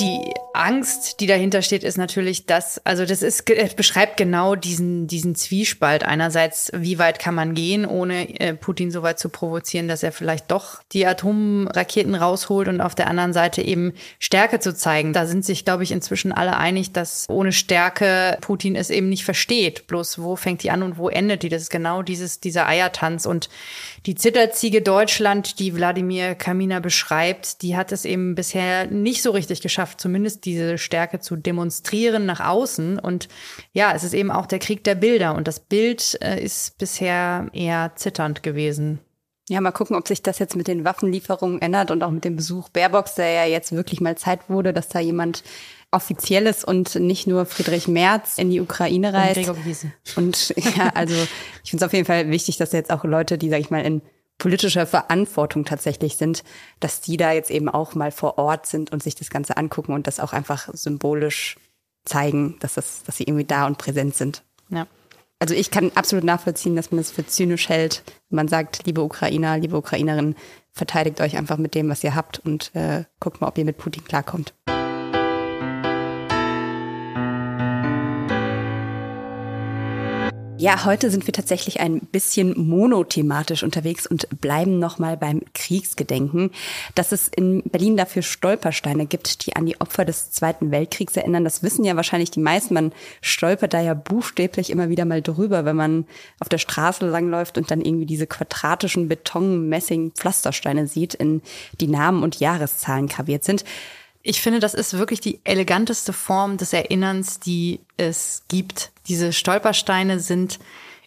Die 0.00 0.32
Angst, 0.54 1.20
die 1.20 1.26
dahinter 1.26 1.62
steht, 1.62 1.82
ist 1.82 1.96
natürlich 1.96 2.46
das, 2.46 2.80
also 2.84 3.06
das 3.06 3.22
ist, 3.22 3.44
beschreibt 3.76 4.16
genau 4.16 4.54
diesen, 4.54 5.06
diesen 5.06 5.34
Zwiespalt. 5.34 6.04
Einerseits, 6.04 6.70
wie 6.74 6.98
weit 6.98 7.18
kann 7.18 7.34
man 7.34 7.54
gehen, 7.54 7.86
ohne 7.86 8.38
äh, 8.38 8.54
Putin 8.54 8.90
so 8.90 9.02
weit 9.02 9.18
zu 9.18 9.30
provozieren, 9.30 9.88
dass 9.88 10.02
er 10.02 10.12
vielleicht 10.12 10.50
doch 10.50 10.82
die 10.92 11.06
Atomraketen 11.06 12.14
rausholt 12.14 12.68
und 12.68 12.80
auf 12.80 12.94
der 12.94 13.08
anderen 13.08 13.32
Seite 13.32 13.62
eben 13.62 13.94
Stärke 14.18 14.60
zu 14.60 14.74
zeigen. 14.74 15.12
Da 15.12 15.26
sind 15.26 15.44
sich, 15.44 15.64
glaube 15.64 15.84
ich, 15.84 15.92
inzwischen 15.92 16.32
alle 16.32 16.56
einig, 16.58 16.92
dass 16.92 17.26
ohne 17.30 17.52
Stärke 17.52 18.36
Putin 18.42 18.76
es 18.76 18.90
eben 18.90 19.08
nicht 19.08 19.24
versteht. 19.24 19.86
Bloß 19.86 20.20
wo 20.20 20.36
fängt 20.36 20.62
die 20.62 20.70
an 20.70 20.82
und 20.82 20.98
wo 20.98 21.08
endet 21.08 21.42
die? 21.42 21.48
Das 21.48 21.62
ist 21.62 21.70
genau 21.70 22.02
dieses, 22.02 22.40
dieser 22.40 22.66
Eiertanz. 22.66 23.24
Und 23.24 23.48
die 24.04 24.14
Zitterziege 24.14 24.82
Deutschland, 24.82 25.58
die 25.58 25.74
Wladimir 25.74 26.34
Kamina 26.34 26.80
beschreibt, 26.80 27.62
die 27.62 27.76
hat 27.76 27.92
es 27.92 28.04
eben 28.04 28.34
bisher 28.34 28.86
nicht 28.86 29.22
so 29.22 29.30
richtig 29.30 29.62
geschafft, 29.62 30.00
zumindest 30.00 30.41
diese 30.44 30.78
Stärke 30.78 31.20
zu 31.20 31.36
demonstrieren 31.36 32.26
nach 32.26 32.40
außen. 32.40 32.98
Und 32.98 33.28
ja, 33.72 33.92
es 33.94 34.04
ist 34.04 34.14
eben 34.14 34.30
auch 34.30 34.46
der 34.46 34.58
Krieg 34.58 34.84
der 34.84 34.94
Bilder. 34.94 35.34
Und 35.34 35.48
das 35.48 35.60
Bild 35.60 36.18
äh, 36.22 36.42
ist 36.42 36.78
bisher 36.78 37.48
eher 37.52 37.92
zitternd 37.96 38.42
gewesen. 38.42 39.00
Ja, 39.48 39.60
mal 39.60 39.72
gucken, 39.72 39.96
ob 39.96 40.06
sich 40.06 40.22
das 40.22 40.38
jetzt 40.38 40.56
mit 40.56 40.68
den 40.68 40.84
Waffenlieferungen 40.84 41.60
ändert 41.60 41.90
und 41.90 42.02
auch 42.02 42.10
mit 42.10 42.24
dem 42.24 42.36
Besuch 42.36 42.68
Baerbocks, 42.68 43.16
der 43.16 43.32
ja 43.32 43.44
jetzt 43.44 43.72
wirklich 43.72 44.00
mal 44.00 44.16
Zeit 44.16 44.48
wurde, 44.48 44.72
dass 44.72 44.88
da 44.88 45.00
jemand 45.00 45.42
Offizielles 45.90 46.64
und 46.64 46.94
nicht 46.94 47.26
nur 47.26 47.44
Friedrich 47.44 47.86
Merz 47.86 48.38
in 48.38 48.50
die 48.50 48.60
Ukraine 48.60 49.12
reist. 49.12 49.48
Und, 50.16 50.54
und 50.56 50.76
ja, 50.76 50.90
also 50.94 51.14
ich 51.62 51.70
finde 51.70 51.84
es 51.84 51.86
auf 51.86 51.92
jeden 51.92 52.06
Fall 52.06 52.30
wichtig, 52.30 52.56
dass 52.56 52.72
jetzt 52.72 52.90
auch 52.90 53.04
Leute, 53.04 53.36
die, 53.36 53.50
sag 53.50 53.60
ich 53.60 53.70
mal, 53.70 53.84
in 53.84 54.00
politischer 54.42 54.86
Verantwortung 54.86 55.64
tatsächlich 55.64 56.16
sind, 56.16 56.42
dass 56.80 57.00
die 57.00 57.16
da 57.16 57.30
jetzt 57.30 57.48
eben 57.48 57.68
auch 57.68 57.94
mal 57.94 58.10
vor 58.10 58.38
Ort 58.38 58.66
sind 58.66 58.90
und 58.90 59.00
sich 59.00 59.14
das 59.14 59.30
Ganze 59.30 59.56
angucken 59.56 59.92
und 59.92 60.08
das 60.08 60.18
auch 60.18 60.32
einfach 60.32 60.68
symbolisch 60.72 61.58
zeigen, 62.04 62.56
dass, 62.58 62.74
das, 62.74 63.04
dass 63.04 63.18
sie 63.18 63.22
irgendwie 63.22 63.44
da 63.44 63.68
und 63.68 63.78
präsent 63.78 64.16
sind. 64.16 64.42
Ja. 64.68 64.88
Also 65.38 65.54
ich 65.54 65.70
kann 65.70 65.92
absolut 65.94 66.24
nachvollziehen, 66.24 66.74
dass 66.74 66.90
man 66.90 66.98
es 66.98 67.12
für 67.12 67.24
zynisch 67.24 67.68
hält, 67.68 68.02
wenn 68.30 68.36
man 68.36 68.48
sagt, 68.48 68.84
liebe 68.84 69.02
Ukrainer, 69.02 69.58
liebe 69.58 69.76
Ukrainerinnen, 69.76 70.34
verteidigt 70.72 71.20
euch 71.20 71.36
einfach 71.36 71.58
mit 71.58 71.76
dem, 71.76 71.88
was 71.88 72.02
ihr 72.02 72.16
habt 72.16 72.40
und 72.40 72.74
äh, 72.74 73.04
guckt 73.20 73.40
mal, 73.40 73.46
ob 73.46 73.56
ihr 73.58 73.64
mit 73.64 73.78
Putin 73.78 74.02
klarkommt. 74.02 74.54
Ja, 80.62 80.84
heute 80.84 81.10
sind 81.10 81.26
wir 81.26 81.32
tatsächlich 81.32 81.80
ein 81.80 81.98
bisschen 81.98 82.54
monothematisch 82.68 83.64
unterwegs 83.64 84.06
und 84.06 84.28
bleiben 84.40 84.78
nochmal 84.78 85.16
beim 85.16 85.40
Kriegsgedenken. 85.54 86.52
Dass 86.94 87.10
es 87.10 87.26
in 87.26 87.64
Berlin 87.64 87.96
dafür 87.96 88.22
Stolpersteine 88.22 89.06
gibt, 89.06 89.44
die 89.44 89.56
an 89.56 89.66
die 89.66 89.80
Opfer 89.80 90.04
des 90.04 90.30
Zweiten 90.30 90.70
Weltkriegs 90.70 91.16
erinnern, 91.16 91.42
das 91.42 91.64
wissen 91.64 91.84
ja 91.84 91.96
wahrscheinlich 91.96 92.30
die 92.30 92.38
meisten. 92.38 92.74
Man 92.74 92.92
stolpert 93.22 93.74
da 93.74 93.80
ja 93.80 93.94
buchstäblich 93.94 94.70
immer 94.70 94.88
wieder 94.88 95.04
mal 95.04 95.20
drüber, 95.20 95.64
wenn 95.64 95.74
man 95.74 96.06
auf 96.38 96.48
der 96.48 96.58
Straße 96.58 97.04
langläuft 97.08 97.58
und 97.58 97.72
dann 97.72 97.80
irgendwie 97.80 98.06
diese 98.06 98.28
quadratischen 98.28 99.08
Beton-Messing-Pflastersteine 99.08 100.86
sieht, 100.86 101.14
in 101.14 101.42
die 101.80 101.88
Namen 101.88 102.22
und 102.22 102.38
Jahreszahlen 102.38 103.08
graviert 103.08 103.42
sind. 103.42 103.64
Ich 104.22 104.40
finde, 104.40 104.60
das 104.60 104.74
ist 104.74 104.96
wirklich 104.96 105.20
die 105.20 105.40
eleganteste 105.44 106.12
Form 106.12 106.56
des 106.56 106.72
Erinnerns, 106.72 107.40
die 107.40 107.80
es 107.96 108.44
gibt. 108.48 108.92
Diese 109.08 109.32
Stolpersteine 109.32 110.20
sind 110.20 110.58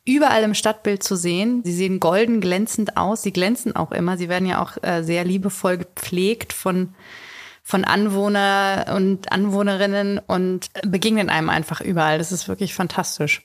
überall 0.04 0.44
im 0.44 0.54
Stadtbild 0.54 1.02
zu 1.02 1.16
sehen. 1.16 1.64
Sie 1.64 1.74
sehen 1.74 2.00
golden 2.00 2.42
glänzend 2.42 2.98
aus. 2.98 3.24
Sie 3.24 3.32
glänzen 3.32 3.76
auch 3.76 3.92
immer. 3.92 4.18
Sie 4.18 4.30
werden 4.30 4.48
ja 4.48 4.62
auch 4.62 4.82
äh, 4.84 5.04
sehr 5.04 5.24
liebevoll 5.24 5.78
gepflegt 5.78 6.54
von 6.54 6.94
von 7.68 7.84
Anwohner 7.84 8.94
und 8.96 9.32
Anwohnerinnen 9.32 10.20
und 10.20 10.70
begegnen 10.84 11.32
einem 11.32 11.50
einfach 11.50 11.82
überall. 11.82 12.20
Das 12.20 12.32
ist 12.32 12.48
wirklich 12.48 12.76
fantastisch. 12.76 13.42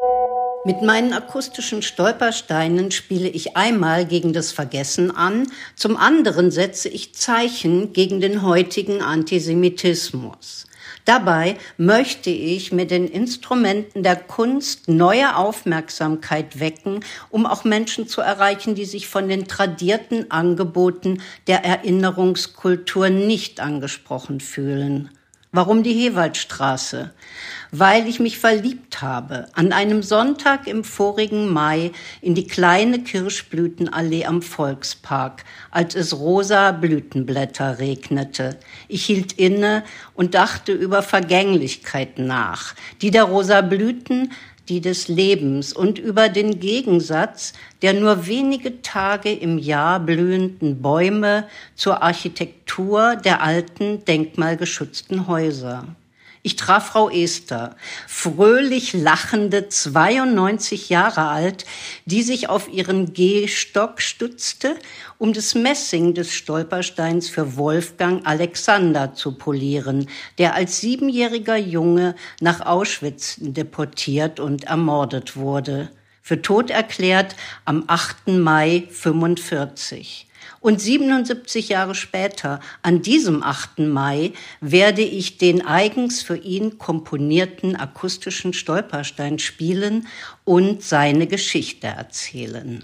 Mit 0.64 0.80
meinen 0.80 1.12
akustischen 1.12 1.82
Stolpersteinen 1.82 2.92
spiele 2.92 3.28
ich 3.28 3.56
einmal 3.56 4.06
gegen 4.06 4.32
das 4.32 4.52
Vergessen 4.52 5.10
an, 5.10 5.48
zum 5.74 5.96
anderen 5.96 6.52
setze 6.52 6.88
ich 6.88 7.16
Zeichen 7.16 7.92
gegen 7.92 8.20
den 8.20 8.42
heutigen 8.42 9.02
Antisemitismus. 9.02 10.66
Dabei 11.04 11.56
möchte 11.78 12.30
ich 12.30 12.70
mit 12.70 12.92
den 12.92 13.08
Instrumenten 13.08 14.04
der 14.04 14.14
Kunst 14.14 14.86
neue 14.86 15.34
Aufmerksamkeit 15.34 16.60
wecken, 16.60 17.00
um 17.28 17.44
auch 17.44 17.64
Menschen 17.64 18.06
zu 18.06 18.20
erreichen, 18.20 18.76
die 18.76 18.84
sich 18.84 19.08
von 19.08 19.28
den 19.28 19.48
tradierten 19.48 20.30
Angeboten 20.30 21.20
der 21.48 21.64
Erinnerungskultur 21.64 23.10
nicht 23.10 23.58
angesprochen 23.58 24.38
fühlen. 24.38 25.10
Warum 25.54 25.82
die 25.82 25.92
Hewaldstraße? 25.92 27.10
Weil 27.72 28.08
ich 28.08 28.20
mich 28.20 28.38
verliebt 28.38 29.02
habe 29.02 29.48
an 29.52 29.74
einem 29.74 30.02
Sonntag 30.02 30.66
im 30.66 30.82
vorigen 30.82 31.52
Mai 31.52 31.92
in 32.22 32.34
die 32.34 32.46
kleine 32.46 33.00
Kirschblütenallee 33.00 34.24
am 34.24 34.40
Volkspark, 34.40 35.44
als 35.70 35.94
es 35.94 36.18
rosa 36.18 36.72
Blütenblätter 36.72 37.78
regnete. 37.78 38.58
Ich 38.88 39.04
hielt 39.04 39.34
inne 39.34 39.84
und 40.14 40.32
dachte 40.32 40.72
über 40.72 41.02
Vergänglichkeit 41.02 42.18
nach, 42.18 42.74
die 43.02 43.10
der 43.10 43.24
rosa 43.24 43.60
Blüten 43.60 44.32
die 44.72 44.80
des 44.80 45.08
Lebens 45.08 45.74
und 45.74 45.98
über 45.98 46.30
den 46.30 46.58
Gegensatz 46.58 47.52
der 47.82 47.92
nur 47.92 48.26
wenige 48.26 48.80
Tage 48.80 49.30
im 49.30 49.58
Jahr 49.58 50.00
blühenden 50.00 50.80
Bäume 50.80 51.46
zur 51.74 52.02
Architektur 52.02 53.16
der 53.16 53.42
alten 53.42 54.02
denkmalgeschützten 54.06 55.26
Häuser. 55.26 55.84
Ich 56.44 56.56
traf 56.56 56.88
Frau 56.88 57.08
Esther, 57.08 57.76
fröhlich 58.08 58.94
lachende, 58.94 59.68
92 59.68 60.88
Jahre 60.88 61.28
alt, 61.28 61.64
die 62.04 62.24
sich 62.24 62.48
auf 62.48 62.68
ihren 62.68 63.12
Gehstock 63.14 64.00
stützte, 64.00 64.76
um 65.18 65.32
das 65.32 65.54
Messing 65.54 66.14
des 66.14 66.32
Stolpersteins 66.34 67.28
für 67.28 67.56
Wolfgang 67.56 68.26
Alexander 68.26 69.14
zu 69.14 69.38
polieren, 69.38 70.08
der 70.38 70.56
als 70.56 70.80
siebenjähriger 70.80 71.56
Junge 71.56 72.16
nach 72.40 72.66
Auschwitz 72.66 73.36
deportiert 73.38 74.40
und 74.40 74.64
ermordet 74.64 75.36
wurde. 75.36 75.90
Für 76.22 76.42
tot 76.42 76.70
erklärt 76.70 77.36
am 77.64 77.84
8. 77.86 78.26
Mai 78.26 78.88
45. 78.90 80.26
Und 80.60 80.80
77 80.80 81.68
Jahre 81.68 81.94
später, 81.94 82.60
an 82.82 83.02
diesem 83.02 83.42
8. 83.42 83.80
Mai, 83.80 84.32
werde 84.60 85.02
ich 85.02 85.38
den 85.38 85.66
eigens 85.66 86.22
für 86.22 86.36
ihn 86.36 86.78
komponierten 86.78 87.76
akustischen 87.76 88.52
Stolperstein 88.52 89.38
spielen 89.38 90.06
und 90.44 90.82
seine 90.82 91.26
Geschichte 91.26 91.88
erzählen. 91.88 92.82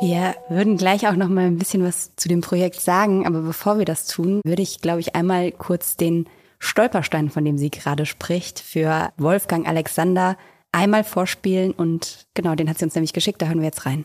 Wir 0.00 0.34
würden 0.48 0.76
gleich 0.76 1.06
auch 1.06 1.14
noch 1.14 1.28
mal 1.28 1.46
ein 1.46 1.58
bisschen 1.58 1.84
was 1.84 2.10
zu 2.16 2.28
dem 2.28 2.40
Projekt 2.40 2.80
sagen, 2.80 3.24
aber 3.24 3.40
bevor 3.42 3.78
wir 3.78 3.84
das 3.84 4.06
tun, 4.08 4.40
würde 4.44 4.62
ich, 4.62 4.80
glaube 4.80 4.98
ich, 4.98 5.14
einmal 5.14 5.52
kurz 5.52 5.96
den 5.96 6.26
Stolperstein, 6.58 7.30
von 7.30 7.44
dem 7.44 7.56
sie 7.56 7.70
gerade 7.70 8.04
spricht, 8.06 8.58
für 8.58 9.12
Wolfgang 9.16 9.66
Alexander 9.66 10.36
einmal 10.72 11.04
vorspielen 11.04 11.72
und 11.72 12.26
genau, 12.34 12.54
den 12.54 12.68
hat 12.68 12.78
sie 12.78 12.84
uns 12.84 12.94
nämlich 12.94 13.12
geschickt, 13.12 13.42
da 13.42 13.46
hören 13.46 13.58
wir 13.58 13.66
jetzt 13.66 13.86
rein. 13.86 14.04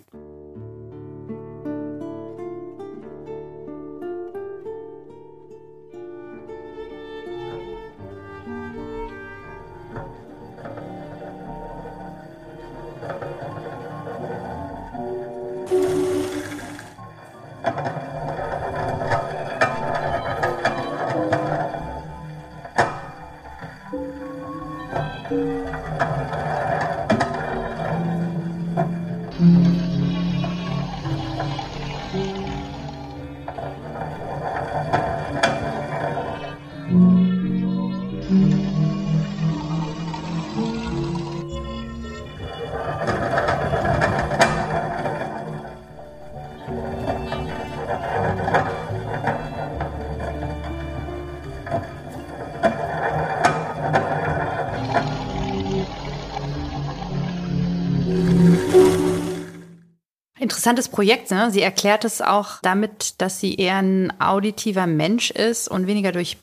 Interessantes 60.68 60.90
Projekt. 60.90 61.32
Ne? 61.32 61.50
Sie 61.50 61.62
erklärt 61.62 62.04
es 62.04 62.22
auch 62.22 62.60
damit, 62.62 63.22
dass 63.22 63.40
sie 63.40 63.56
eher 63.56 63.78
ein 63.78 64.12
auditiver 64.20 64.86
Mensch 64.86 65.32
ist 65.32 65.70
und 65.70 65.88
weniger 65.88 66.12
durch 66.12 66.36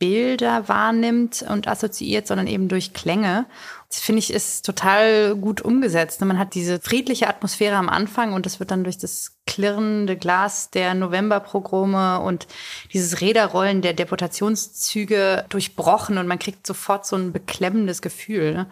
Bilder 0.00 0.68
wahrnimmt 0.68 1.44
und 1.48 1.68
assoziiert, 1.68 2.26
sondern 2.26 2.48
eben 2.48 2.66
durch 2.66 2.92
Klänge. 2.92 3.46
Das 3.88 4.00
finde 4.00 4.18
ich 4.18 4.32
ist 4.32 4.66
total 4.66 5.36
gut 5.36 5.60
umgesetzt. 5.60 6.20
Ne? 6.20 6.26
Man 6.26 6.40
hat 6.40 6.54
diese 6.54 6.80
friedliche 6.80 7.28
Atmosphäre 7.28 7.76
am 7.76 7.88
Anfang 7.88 8.32
und 8.32 8.46
das 8.46 8.58
wird 8.58 8.72
dann 8.72 8.82
durch 8.82 8.98
das 8.98 9.36
klirrende 9.46 10.16
Glas 10.16 10.70
der 10.70 10.94
Novemberprogrome 10.94 12.18
und 12.18 12.48
dieses 12.92 13.20
Räderrollen 13.20 13.80
der 13.80 13.92
Deportationszüge 13.92 15.44
durchbrochen 15.50 16.18
und 16.18 16.26
man 16.26 16.40
kriegt 16.40 16.66
sofort 16.66 17.06
so 17.06 17.14
ein 17.14 17.30
beklemmendes 17.30 18.02
Gefühl. 18.02 18.66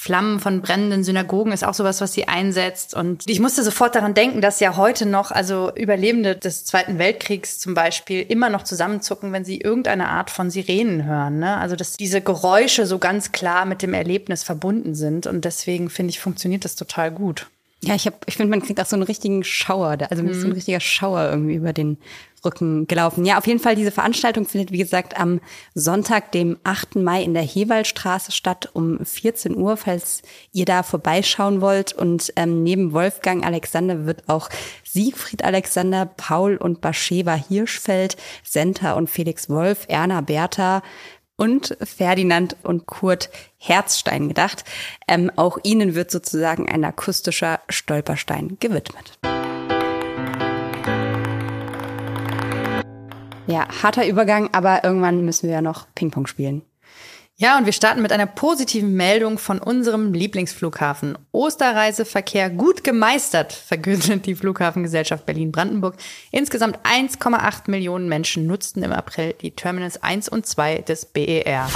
Flammen 0.00 0.40
von 0.40 0.62
brennenden 0.62 1.04
Synagogen 1.04 1.52
ist 1.52 1.62
auch 1.62 1.74
sowas, 1.74 2.00
was 2.00 2.14
sie 2.14 2.26
einsetzt. 2.26 2.94
Und 2.94 3.28
ich 3.28 3.38
musste 3.38 3.62
sofort 3.62 3.94
daran 3.94 4.14
denken, 4.14 4.40
dass 4.40 4.58
ja 4.58 4.78
heute 4.78 5.04
noch, 5.04 5.30
also 5.30 5.70
Überlebende 5.74 6.36
des 6.36 6.64
Zweiten 6.64 6.98
Weltkriegs 6.98 7.58
zum 7.58 7.74
Beispiel, 7.74 8.22
immer 8.26 8.48
noch 8.48 8.62
zusammenzucken, 8.62 9.34
wenn 9.34 9.44
sie 9.44 9.60
irgendeine 9.60 10.08
Art 10.08 10.30
von 10.30 10.48
Sirenen 10.48 11.04
hören. 11.04 11.40
Ne? 11.40 11.54
Also 11.58 11.76
dass 11.76 11.98
diese 11.98 12.22
Geräusche 12.22 12.86
so 12.86 12.98
ganz 12.98 13.32
klar 13.32 13.66
mit 13.66 13.82
dem 13.82 13.92
Erlebnis 13.92 14.42
verbunden 14.42 14.94
sind. 14.94 15.26
Und 15.26 15.44
deswegen 15.44 15.90
finde 15.90 16.12
ich, 16.12 16.18
funktioniert 16.18 16.64
das 16.64 16.76
total 16.76 17.10
gut. 17.10 17.48
Ja, 17.82 17.94
ich, 17.94 18.06
hab, 18.06 18.26
ich 18.26 18.38
finde, 18.38 18.50
man 18.50 18.62
kriegt 18.62 18.80
auch 18.80 18.86
so 18.86 18.96
einen 18.96 19.02
richtigen 19.02 19.44
Schauer, 19.44 19.98
also 20.08 20.22
ist 20.24 20.40
so 20.40 20.46
ein 20.46 20.48
mhm. 20.48 20.54
richtiger 20.54 20.80
Schauer 20.80 21.28
irgendwie 21.30 21.56
über 21.56 21.74
den 21.74 21.98
Rücken 22.44 22.86
gelaufen. 22.86 23.24
Ja, 23.24 23.38
auf 23.38 23.46
jeden 23.46 23.60
Fall, 23.60 23.74
diese 23.74 23.90
Veranstaltung 23.90 24.46
findet, 24.46 24.72
wie 24.72 24.78
gesagt, 24.78 25.18
am 25.18 25.40
Sonntag, 25.74 26.32
dem 26.32 26.58
8. 26.64 26.96
Mai 26.96 27.22
in 27.22 27.34
der 27.34 27.42
Hewaldstraße 27.42 28.32
statt 28.32 28.70
um 28.72 29.04
14 29.04 29.56
Uhr, 29.56 29.76
falls 29.76 30.22
ihr 30.52 30.64
da 30.64 30.82
vorbeischauen 30.82 31.60
wollt. 31.60 31.92
Und 31.92 32.32
ähm, 32.36 32.62
neben 32.62 32.92
Wolfgang 32.92 33.44
Alexander 33.44 34.06
wird 34.06 34.28
auch 34.28 34.48
Siegfried 34.84 35.44
Alexander, 35.44 36.06
Paul 36.06 36.56
und 36.56 36.80
Bascheva 36.80 37.34
Hirschfeld, 37.34 38.16
Senta 38.42 38.92
und 38.92 39.10
Felix 39.10 39.48
Wolf, 39.48 39.84
Erna 39.88 40.20
Bertha, 40.20 40.82
und 41.40 41.74
Ferdinand 41.82 42.56
und 42.64 42.84
Kurt 42.84 43.30
Herzstein 43.56 44.28
gedacht. 44.28 44.62
Ähm, 45.08 45.32
auch 45.36 45.56
ihnen 45.62 45.94
wird 45.94 46.10
sozusagen 46.10 46.68
ein 46.68 46.84
akustischer 46.84 47.60
Stolperstein 47.70 48.58
gewidmet. 48.60 49.18
Ja, 53.50 53.66
harter 53.82 54.06
Übergang, 54.06 54.48
aber 54.52 54.84
irgendwann 54.84 55.24
müssen 55.24 55.48
wir 55.48 55.56
ja 55.56 55.62
noch 55.62 55.86
Ping-Pong 55.96 56.28
spielen. 56.28 56.62
Ja, 57.36 57.58
und 57.58 57.64
wir 57.64 57.72
starten 57.72 58.02
mit 58.02 58.12
einer 58.12 58.26
positiven 58.26 58.92
Meldung 58.94 59.38
von 59.38 59.58
unserem 59.60 60.12
Lieblingsflughafen. 60.12 61.18
Osterreiseverkehr 61.32 62.50
gut 62.50 62.84
gemeistert, 62.84 63.52
verkündet 63.66 64.26
die 64.26 64.36
Flughafengesellschaft 64.36 65.26
Berlin-Brandenburg. 65.26 65.96
Insgesamt 66.30 66.78
1,8 66.84 67.70
Millionen 67.70 68.08
Menschen 68.08 68.46
nutzten 68.46 68.84
im 68.84 68.92
April 68.92 69.34
die 69.40 69.50
Terminals 69.50 70.00
1 70.00 70.28
und 70.28 70.46
2 70.46 70.82
des 70.82 71.06
BER. 71.06 71.68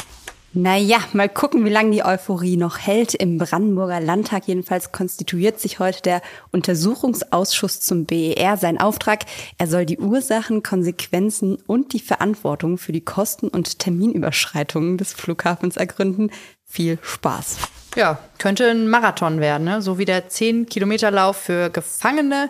Naja, 0.57 0.99
mal 1.12 1.29
gucken, 1.29 1.64
wie 1.64 1.71
lange 1.71 1.90
die 1.90 2.05
Euphorie 2.05 2.57
noch 2.57 2.79
hält. 2.79 3.12
Im 3.12 3.38
Brandenburger 3.38 3.99
Landtag 3.99 4.47
jedenfalls 4.47 4.93
konstituiert 4.93 5.59
sich 5.59 5.81
heute 5.81 6.01
der 6.03 6.23
Untersuchungsausschuss 6.53 7.81
zum 7.81 8.05
BER. 8.05 8.57
Sein 8.57 8.81
Auftrag, 8.81 9.25
er 9.59 9.67
soll 9.67 9.85
die 9.85 9.99
Ursachen, 9.99 10.62
Konsequenzen 10.62 11.57
und 11.67 11.93
die 11.93 11.99
Verantwortung 11.99 12.79
für 12.79 12.93
die 12.93 13.01
Kosten- 13.01 13.49
und 13.49 13.81
Terminüberschreitungen 13.81 14.97
des 14.97 15.12
Flughafens 15.12 15.77
ergründen. 15.77 16.31
Viel 16.64 16.99
Spaß. 17.03 17.57
Ja, 17.97 18.21
könnte 18.38 18.71
ein 18.71 18.88
Marathon 18.88 19.40
werden, 19.40 19.64
ne? 19.64 19.83
so 19.83 19.99
wie 19.99 20.05
der 20.05 20.29
10-Kilometer-Lauf 20.29 21.37
für 21.37 21.69
Gefangene, 21.71 22.49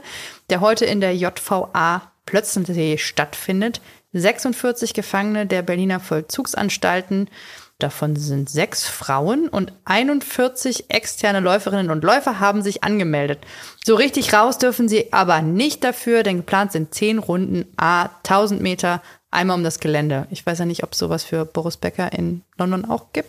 der 0.51 0.61
heute 0.61 0.85
in 0.85 1.01
der 1.01 1.17
JVA 1.17 2.03
Plötzensee 2.27 2.99
stattfindet. 2.99 3.81
46 4.13 4.95
Gefangene 4.95 5.47
der 5.47 5.63
Berliner 5.63 6.01
Vollzugsanstalten 6.01 7.29
Davon 7.79 8.15
sind 8.15 8.49
sechs 8.49 8.87
Frauen 8.87 9.49
und 9.49 9.73
41 9.85 10.91
externe 10.91 11.41
Läuferinnen 11.41 11.91
und 11.91 12.05
Läufer 12.05 12.39
haben 12.39 12.63
sich 12.63 12.85
angemeldet. 12.85 13.41
So 13.85 13.97
richtig 13.97 14.33
raus 14.33 14.59
dürfen 14.59 14.89
sie 14.89 15.13
aber 15.13 15.43
nicht 15.43 15.83
dafür, 15.83 16.23
denn 16.23 16.39
geplant 16.39 16.73
sind 16.73 16.95
zehn 16.95 17.19
Runden, 17.19 17.67
a 17.77 18.11
1000 18.23 18.63
Meter, 18.63 19.03
einmal 19.31 19.57
um 19.57 19.65
das 19.65 19.81
Gelände. 19.81 20.27
Ich 20.31 20.47
weiß 20.47 20.61
ja 20.61 20.65
nicht, 20.67 20.85
ob 20.85 20.93
es 20.93 20.99
sowas 20.99 21.25
für 21.25 21.45
Boris 21.45 21.77
Becker 21.77 22.13
in 22.13 22.43
London 22.57 22.85
auch 22.85 23.07
gibt. 23.13 23.29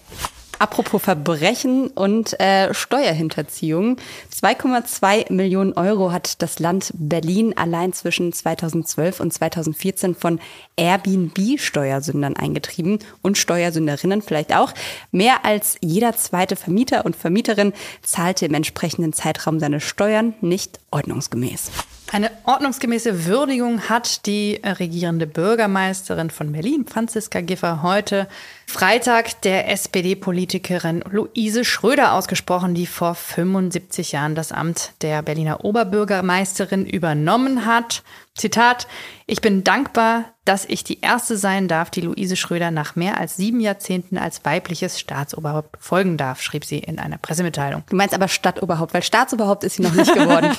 Apropos 0.60 1.02
Verbrechen 1.02 1.88
und 1.88 2.40
äh, 2.40 2.74
Steuerhinterziehung. 2.74 3.98
2,2 4.34 5.32
Millionen 5.32 5.74
Euro 5.74 6.12
hat 6.12 6.42
das 6.42 6.60
Land 6.60 6.92
Berlin 6.94 7.58
allein 7.58 7.94
zwischen 7.94 8.32
2012 8.32 9.20
und 9.20 9.34
2014 9.34 10.16
von 10.16 10.40
Airbnb-Steuersündern 10.78 12.36
eingetrieben 12.36 13.00
und 13.22 13.38
Steuersünderinnen 13.38 14.22
vielleicht 14.22 14.56
auch. 14.56 14.74
Mehr 15.12 15.46
als 15.46 15.78
jeder 15.82 16.16
zweite 16.16 16.56
Vermieter 16.56 17.06
und 17.06 17.16
Vermieterin 17.16 17.74
zahlte 18.02 18.46
im 18.46 18.54
entsprechenden 18.54 19.14
Zeitraum 19.14 19.60
seine 19.60 19.82
Steuern 19.82 20.34
nicht 20.42 20.80
ordnungsgemäß. 20.92 21.72
Eine 22.12 22.30
ordnungsgemäße 22.44 23.26
Würdigung 23.26 23.90
hat 23.90 24.26
die 24.26 24.62
regierende 24.64 25.26
Bürgermeisterin 25.26 26.30
von 26.30 26.52
Berlin, 26.52 26.86
Franziska 26.88 27.42
Giffer, 27.42 27.82
heute 27.82 28.28
Freitag 28.68 29.42
der 29.42 29.70
SPD-Politikerin 29.72 31.04
Luise 31.10 31.66
Schröder 31.66 32.14
ausgesprochen, 32.14 32.76
die 32.76 32.86
vor 32.86 33.16
75 33.16 34.12
Jahren 34.12 34.36
das 34.36 34.52
Amt 34.52 34.94
der 35.02 35.24
Berliner 35.24 35.66
Oberbürgermeisterin 35.66 36.86
übernommen 36.86 37.66
hat. 37.66 38.04
Zitat, 38.36 38.88
ich 39.28 39.40
bin 39.40 39.64
dankbar, 39.64 40.26
dass 40.44 40.66
ich 40.66 40.84
die 40.84 41.00
Erste 41.00 41.38
sein 41.38 41.70
darf, 41.70 41.90
die 41.90 42.02
Luise 42.02 42.36
Schröder 42.36 42.70
nach 42.70 42.98
mehr 42.98 43.18
als 43.18 43.38
sieben 43.38 43.62
Jahrzehnten 43.62 44.18
als 44.18 44.44
weibliches 44.44 45.00
Staatsoberhaupt 45.00 45.78
folgen 45.80 46.18
darf, 46.18 46.42
schrieb 46.42 46.66
sie 46.66 46.80
in 46.80 47.00
einer 47.00 47.18
Pressemitteilung. 47.18 47.84
Du 47.90 47.96
meinst 47.96 48.14
aber 48.14 48.28
Stadtoberhaupt, 48.28 48.94
weil 48.94 49.04
Staatsoberhaupt 49.04 49.64
ist 49.64 49.78
sie 49.78 49.84
noch 49.84 49.94
nicht 49.94 50.14
geworden. 50.14 50.52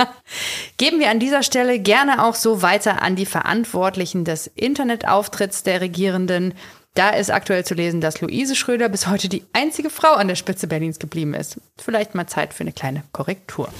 Geben 0.76 1.00
wir 1.00 1.10
an 1.10 1.18
dieser 1.18 1.42
Stelle 1.42 1.78
gerne 1.78 2.22
auch 2.22 2.34
so 2.34 2.60
weiter 2.60 3.00
an 3.00 3.16
die 3.16 3.26
Verantwortlichen 3.26 4.24
des 4.24 4.46
Internetauftritts 4.46 5.62
der 5.62 5.80
Regierenden. 5.80 6.52
Da 6.92 7.10
ist 7.10 7.30
aktuell 7.30 7.64
zu 7.64 7.72
lesen, 7.72 8.02
dass 8.02 8.20
Luise 8.20 8.54
Schröder 8.54 8.90
bis 8.90 9.06
heute 9.06 9.30
die 9.30 9.44
einzige 9.54 9.88
Frau 9.88 10.12
an 10.12 10.28
der 10.28 10.34
Spitze 10.34 10.66
Berlins 10.66 10.98
geblieben 10.98 11.32
ist. 11.32 11.58
Vielleicht 11.78 12.14
mal 12.14 12.26
Zeit 12.26 12.52
für 12.52 12.64
eine 12.64 12.72
kleine 12.72 13.02
Korrektur. 13.12 13.70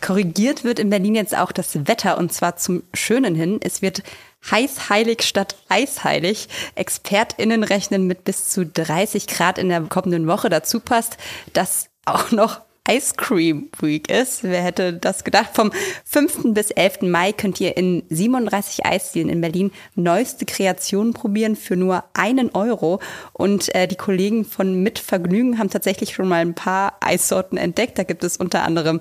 Korrigiert 0.00 0.64
wird 0.64 0.78
in 0.78 0.90
Berlin 0.90 1.14
jetzt 1.14 1.36
auch 1.36 1.52
das 1.52 1.86
Wetter 1.86 2.18
und 2.18 2.32
zwar 2.32 2.56
zum 2.56 2.82
Schönen 2.94 3.34
hin. 3.34 3.60
Es 3.62 3.82
wird 3.82 4.02
heißheilig 4.50 5.22
statt 5.22 5.56
eisheilig. 5.68 6.48
ExpertInnen 6.74 7.62
rechnen 7.62 8.06
mit 8.06 8.24
bis 8.24 8.48
zu 8.48 8.66
30 8.66 9.26
Grad 9.26 9.58
in 9.58 9.68
der 9.68 9.82
kommenden 9.82 10.26
Woche. 10.26 10.48
Dazu 10.48 10.80
passt, 10.80 11.16
dass 11.52 11.88
auch 12.04 12.30
noch 12.30 12.60
Ice 12.88 13.14
Cream 13.16 13.68
Week 13.78 14.10
ist. 14.10 14.42
Wer 14.42 14.60
hätte 14.60 14.92
das 14.92 15.22
gedacht? 15.22 15.50
Vom 15.54 15.70
5. 16.04 16.52
bis 16.52 16.72
11. 16.72 17.02
Mai 17.02 17.32
könnt 17.32 17.60
ihr 17.60 17.76
in 17.76 18.02
37 18.08 18.84
Eisdielen 18.84 19.28
in 19.28 19.40
Berlin 19.40 19.70
neueste 19.94 20.46
Kreationen 20.46 21.14
probieren 21.14 21.54
für 21.54 21.76
nur 21.76 22.02
einen 22.14 22.50
Euro. 22.50 22.98
Und 23.32 23.72
äh, 23.76 23.86
die 23.86 23.94
Kollegen 23.94 24.44
von 24.44 24.82
Mit 24.82 24.98
Vergnügen 24.98 25.60
haben 25.60 25.70
tatsächlich 25.70 26.12
schon 26.12 26.26
mal 26.26 26.40
ein 26.40 26.54
paar 26.54 26.94
Eissorten 27.00 27.56
entdeckt. 27.56 27.98
Da 27.98 28.02
gibt 28.02 28.24
es 28.24 28.36
unter 28.36 28.64
anderem 28.64 29.00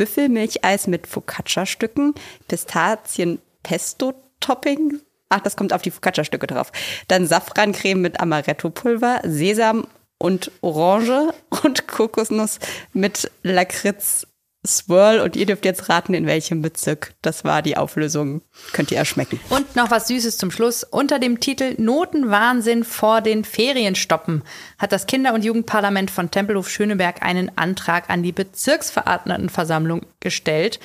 Büffelmilcheis 0.00 0.86
mit 0.86 1.06
Focaccia-Stücken, 1.06 2.14
Pistazien-Pesto-Topping. 2.48 5.00
Ach, 5.28 5.40
das 5.40 5.56
kommt 5.56 5.74
auf 5.74 5.82
die 5.82 5.90
Focaccia-Stücke 5.90 6.46
drauf. 6.46 6.72
Dann 7.08 7.26
Safrancreme 7.26 8.00
mit 8.00 8.18
Amaretto-Pulver, 8.18 9.20
Sesam 9.24 9.86
und 10.16 10.50
Orange 10.62 11.34
und 11.62 11.86
Kokosnuss 11.86 12.60
mit 12.94 13.30
Lakritz 13.42 14.26
Swirl 14.66 15.20
und 15.20 15.36
ihr 15.36 15.46
dürft 15.46 15.64
jetzt 15.64 15.88
raten, 15.88 16.12
in 16.12 16.26
welchem 16.26 16.60
Bezirk. 16.60 17.14
Das 17.22 17.44
war 17.44 17.62
die 17.62 17.78
Auflösung. 17.78 18.42
Könnt 18.72 18.90
ihr 18.90 18.98
erschmecken. 18.98 19.40
Und 19.48 19.74
noch 19.74 19.90
was 19.90 20.08
Süßes 20.08 20.36
zum 20.36 20.50
Schluss. 20.50 20.84
Unter 20.84 21.18
dem 21.18 21.40
Titel 21.40 21.74
Notenwahnsinn 21.78 22.84
vor 22.84 23.22
den 23.22 23.44
Ferien 23.44 23.94
stoppen 23.94 24.42
hat 24.78 24.92
das 24.92 25.06
Kinder- 25.06 25.32
und 25.32 25.44
Jugendparlament 25.44 26.10
von 26.10 26.30
Tempelhof 26.30 26.68
Schöneberg 26.68 27.22
einen 27.22 27.50
Antrag 27.56 28.10
an 28.10 28.22
die 28.22 28.32
Bezirksverordnetenversammlung 28.32 30.04
gestellt. 30.20 30.78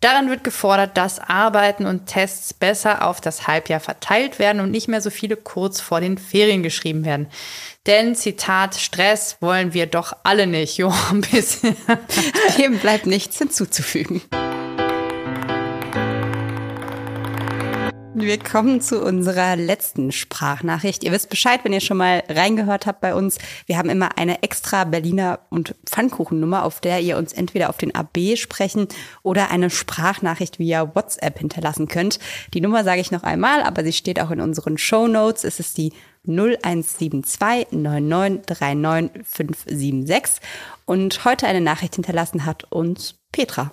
Darin 0.00 0.28
wird 0.28 0.44
gefordert, 0.44 0.98
dass 0.98 1.18
Arbeiten 1.18 1.86
und 1.86 2.06
Tests 2.06 2.52
besser 2.52 3.06
auf 3.06 3.22
das 3.22 3.46
Halbjahr 3.46 3.80
verteilt 3.80 4.38
werden 4.38 4.60
und 4.60 4.70
nicht 4.70 4.88
mehr 4.88 5.00
so 5.00 5.08
viele 5.08 5.36
kurz 5.36 5.80
vor 5.80 6.00
den 6.02 6.18
Ferien 6.18 6.62
geschrieben 6.62 7.06
werden. 7.06 7.28
Denn, 7.88 8.14
Zitat, 8.14 8.76
Stress 8.76 9.38
wollen 9.40 9.74
wir 9.74 9.86
doch 9.86 10.12
alle 10.22 10.46
nicht. 10.46 10.76
Jo, 10.82 10.92
ein 11.10 11.20
bisschen. 11.20 11.76
Dem 12.56 12.78
bleibt 12.78 13.06
nichts 13.06 13.38
hinzuzufügen. 13.38 14.22
Wir 18.14 18.38
kommen 18.38 18.80
zu 18.80 19.02
unserer 19.02 19.56
letzten 19.56 20.12
Sprachnachricht. 20.12 21.02
Ihr 21.02 21.12
wisst 21.12 21.28
Bescheid, 21.28 21.60
wenn 21.64 21.72
ihr 21.72 21.80
schon 21.80 21.96
mal 21.96 22.22
reingehört 22.28 22.86
habt 22.86 23.00
bei 23.00 23.14
uns. 23.14 23.38
Wir 23.66 23.78
haben 23.78 23.90
immer 23.90 24.16
eine 24.16 24.42
extra 24.42 24.84
Berliner 24.84 25.40
und 25.50 25.74
Pfannkuchennummer, 25.86 26.64
auf 26.64 26.80
der 26.80 27.00
ihr 27.00 27.16
uns 27.16 27.32
entweder 27.32 27.68
auf 27.68 27.78
den 27.78 27.94
AB 27.94 28.36
sprechen 28.36 28.86
oder 29.22 29.50
eine 29.50 29.70
Sprachnachricht 29.70 30.58
via 30.58 30.94
WhatsApp 30.94 31.38
hinterlassen 31.38 31.88
könnt. 31.88 32.18
Die 32.54 32.60
Nummer 32.60 32.84
sage 32.84 33.00
ich 33.00 33.10
noch 33.10 33.24
einmal, 33.24 33.62
aber 33.62 33.82
sie 33.82 33.92
steht 33.92 34.20
auch 34.20 34.30
in 34.30 34.40
unseren 34.40 34.78
Show 34.78 35.08
Notes. 35.08 35.42
Es 35.42 35.58
ist 35.58 35.76
die 35.78 35.92
0172 36.26 37.72
9939 37.72 39.22
576. 39.24 40.40
Und 40.86 41.24
heute 41.24 41.46
eine 41.46 41.60
Nachricht 41.60 41.96
hinterlassen 41.96 42.46
hat 42.46 42.64
uns 42.70 43.20
Petra. 43.32 43.72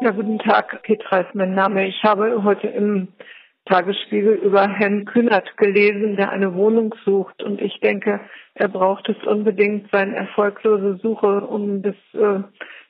Ja, 0.00 0.10
guten 0.10 0.38
Tag, 0.38 0.82
Petra 0.82 1.18
ist 1.20 1.34
mein 1.34 1.54
Name. 1.54 1.86
Ich 1.86 2.02
habe 2.02 2.42
heute 2.42 2.66
im 2.66 3.08
Tagesspiegel 3.66 4.34
über 4.34 4.68
Herrn 4.68 5.04
Kühnert 5.04 5.56
gelesen, 5.56 6.16
der 6.16 6.30
eine 6.30 6.54
Wohnung 6.54 6.94
sucht. 7.04 7.42
Und 7.42 7.60
ich 7.60 7.78
denke, 7.80 8.20
er 8.54 8.68
braucht 8.68 9.08
es 9.08 9.16
unbedingt, 9.26 9.90
seine 9.90 10.16
erfolglose 10.16 10.98
Suche, 11.02 11.42
um 11.42 11.82
das 11.82 11.94
äh, 12.14 12.42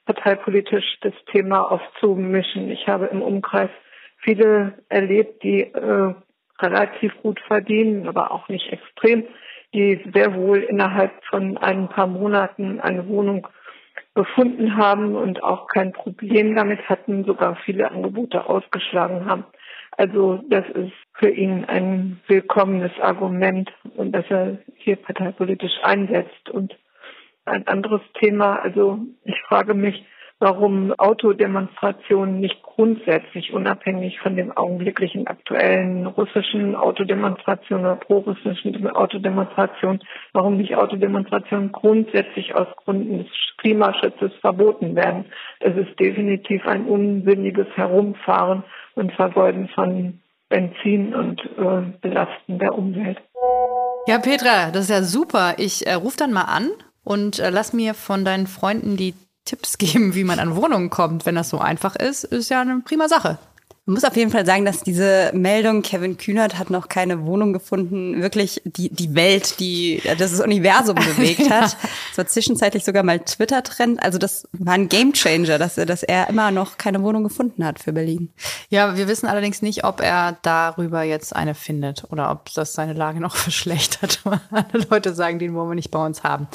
parteipolitisch 0.06 0.98
das 1.02 1.12
Thema 1.30 1.70
aufzumischen. 1.70 2.70
Ich 2.70 2.86
habe 2.88 3.06
im 3.06 3.22
Umkreis 3.22 3.70
viele 4.18 4.74
erlebt, 4.88 5.42
die 5.42 5.60
äh, 5.60 6.14
relativ 6.60 7.12
gut 7.22 7.40
verdienen, 7.40 8.08
aber 8.08 8.30
auch 8.30 8.48
nicht 8.48 8.72
extrem, 8.72 9.24
die 9.74 10.00
sehr 10.12 10.34
wohl 10.34 10.58
innerhalb 10.58 11.12
von 11.24 11.56
ein 11.56 11.88
paar 11.88 12.06
Monaten 12.06 12.80
eine 12.80 13.06
Wohnung 13.08 13.46
gefunden 14.14 14.76
haben 14.76 15.16
und 15.16 15.42
auch 15.42 15.66
kein 15.68 15.92
Problem 15.92 16.54
damit 16.54 16.88
hatten, 16.88 17.24
sogar 17.24 17.56
viele 17.64 17.90
Angebote 17.90 18.46
ausgeschlagen 18.46 19.24
haben. 19.26 19.44
Also 19.96 20.42
das 20.48 20.68
ist 20.70 20.92
für 21.14 21.30
ihn 21.30 21.64
ein 21.66 22.20
willkommenes 22.26 22.92
Argument 23.00 23.70
und 23.96 24.12
dass 24.12 24.24
er 24.28 24.58
hier 24.74 24.96
parteipolitisch 24.96 25.72
einsetzt. 25.82 26.50
Und 26.50 26.76
ein 27.44 27.66
anderes 27.66 28.02
Thema, 28.20 28.56
also 28.56 28.98
ich 29.24 29.40
frage 29.48 29.74
mich, 29.74 30.04
warum 30.42 30.92
Autodemonstrationen 30.98 32.40
nicht 32.40 32.60
grundsätzlich 32.64 33.52
unabhängig 33.52 34.18
von 34.18 34.34
dem 34.34 34.50
augenblicklichen 34.50 35.28
aktuellen 35.28 36.04
russischen 36.04 36.74
Autodemonstrationen 36.74 37.86
oder 37.86 37.94
pro-russischen 37.94 38.90
Autodemonstrationen, 38.90 40.02
warum 40.32 40.56
nicht 40.56 40.74
Autodemonstrationen 40.74 41.70
grundsätzlich 41.70 42.56
aus 42.56 42.66
Gründen 42.84 43.18
des 43.18 43.28
Klimaschutzes 43.58 44.32
verboten 44.40 44.96
werden. 44.96 45.26
Es 45.60 45.76
ist 45.76 45.98
definitiv 46.00 46.66
ein 46.66 46.86
unsinniges 46.86 47.68
Herumfahren 47.76 48.64
und 48.96 49.12
Vergeuden 49.12 49.68
von 49.68 50.20
Benzin 50.48 51.14
und 51.14 51.40
äh, 51.56 51.82
Belasten 52.00 52.58
der 52.58 52.74
Umwelt. 52.74 53.22
Ja, 54.08 54.18
Petra, 54.18 54.72
das 54.72 54.84
ist 54.84 54.90
ja 54.90 55.02
super. 55.02 55.54
Ich 55.58 55.86
äh, 55.86 55.94
rufe 55.94 56.16
dann 56.16 56.32
mal 56.32 56.46
an 56.46 56.68
und 57.04 57.38
äh, 57.38 57.50
lass 57.50 57.72
mir 57.72 57.94
von 57.94 58.24
deinen 58.24 58.48
Freunden 58.48 58.96
die 58.96 59.14
Tipps 59.44 59.78
geben, 59.78 60.14
wie 60.14 60.24
man 60.24 60.38
an 60.38 60.56
Wohnungen 60.56 60.90
kommt. 60.90 61.26
Wenn 61.26 61.34
das 61.34 61.48
so 61.48 61.58
einfach 61.58 61.96
ist, 61.96 62.24
ist 62.24 62.50
ja 62.50 62.60
eine 62.60 62.80
prima 62.80 63.08
Sache. 63.08 63.38
Man 63.84 63.94
muss 63.94 64.04
auf 64.04 64.16
jeden 64.16 64.30
Fall 64.30 64.46
sagen, 64.46 64.64
dass 64.64 64.84
diese 64.84 65.32
Meldung, 65.34 65.82
Kevin 65.82 66.16
Kühnert 66.16 66.56
hat 66.56 66.70
noch 66.70 66.88
keine 66.88 67.24
Wohnung 67.26 67.52
gefunden, 67.52 68.22
wirklich 68.22 68.62
die, 68.64 68.90
die 68.90 69.16
Welt, 69.16 69.58
die 69.58 70.00
das 70.18 70.40
Universum 70.40 70.94
bewegt 71.16 71.50
hat. 71.50 71.76
Das 72.10 72.16
war 72.18 72.26
zwischenzeitlich 72.28 72.84
sogar 72.84 73.02
mal 73.02 73.18
Twitter-Trend. 73.18 74.00
Also 74.00 74.18
das 74.18 74.48
war 74.52 74.74
ein 74.74 74.88
Gamechanger, 74.88 75.58
dass 75.58 75.78
er, 75.78 75.86
dass 75.86 76.04
er 76.04 76.28
immer 76.28 76.52
noch 76.52 76.78
keine 76.78 77.02
Wohnung 77.02 77.24
gefunden 77.24 77.64
hat 77.64 77.80
für 77.80 77.92
Berlin. 77.92 78.32
Ja, 78.68 78.96
wir 78.96 79.08
wissen 79.08 79.26
allerdings 79.26 79.62
nicht, 79.62 79.82
ob 79.82 80.00
er 80.00 80.38
darüber 80.42 81.02
jetzt 81.02 81.34
eine 81.34 81.56
findet 81.56 82.04
oder 82.08 82.30
ob 82.30 82.52
das 82.54 82.74
seine 82.74 82.92
Lage 82.92 83.18
noch 83.18 83.34
verschlechtert. 83.36 84.20
Alle 84.52 84.86
Leute 84.90 85.12
sagen, 85.12 85.40
den 85.40 85.54
wollen 85.54 85.70
wir 85.70 85.74
nicht 85.74 85.90
bei 85.90 86.06
uns 86.06 86.22
haben. 86.22 86.46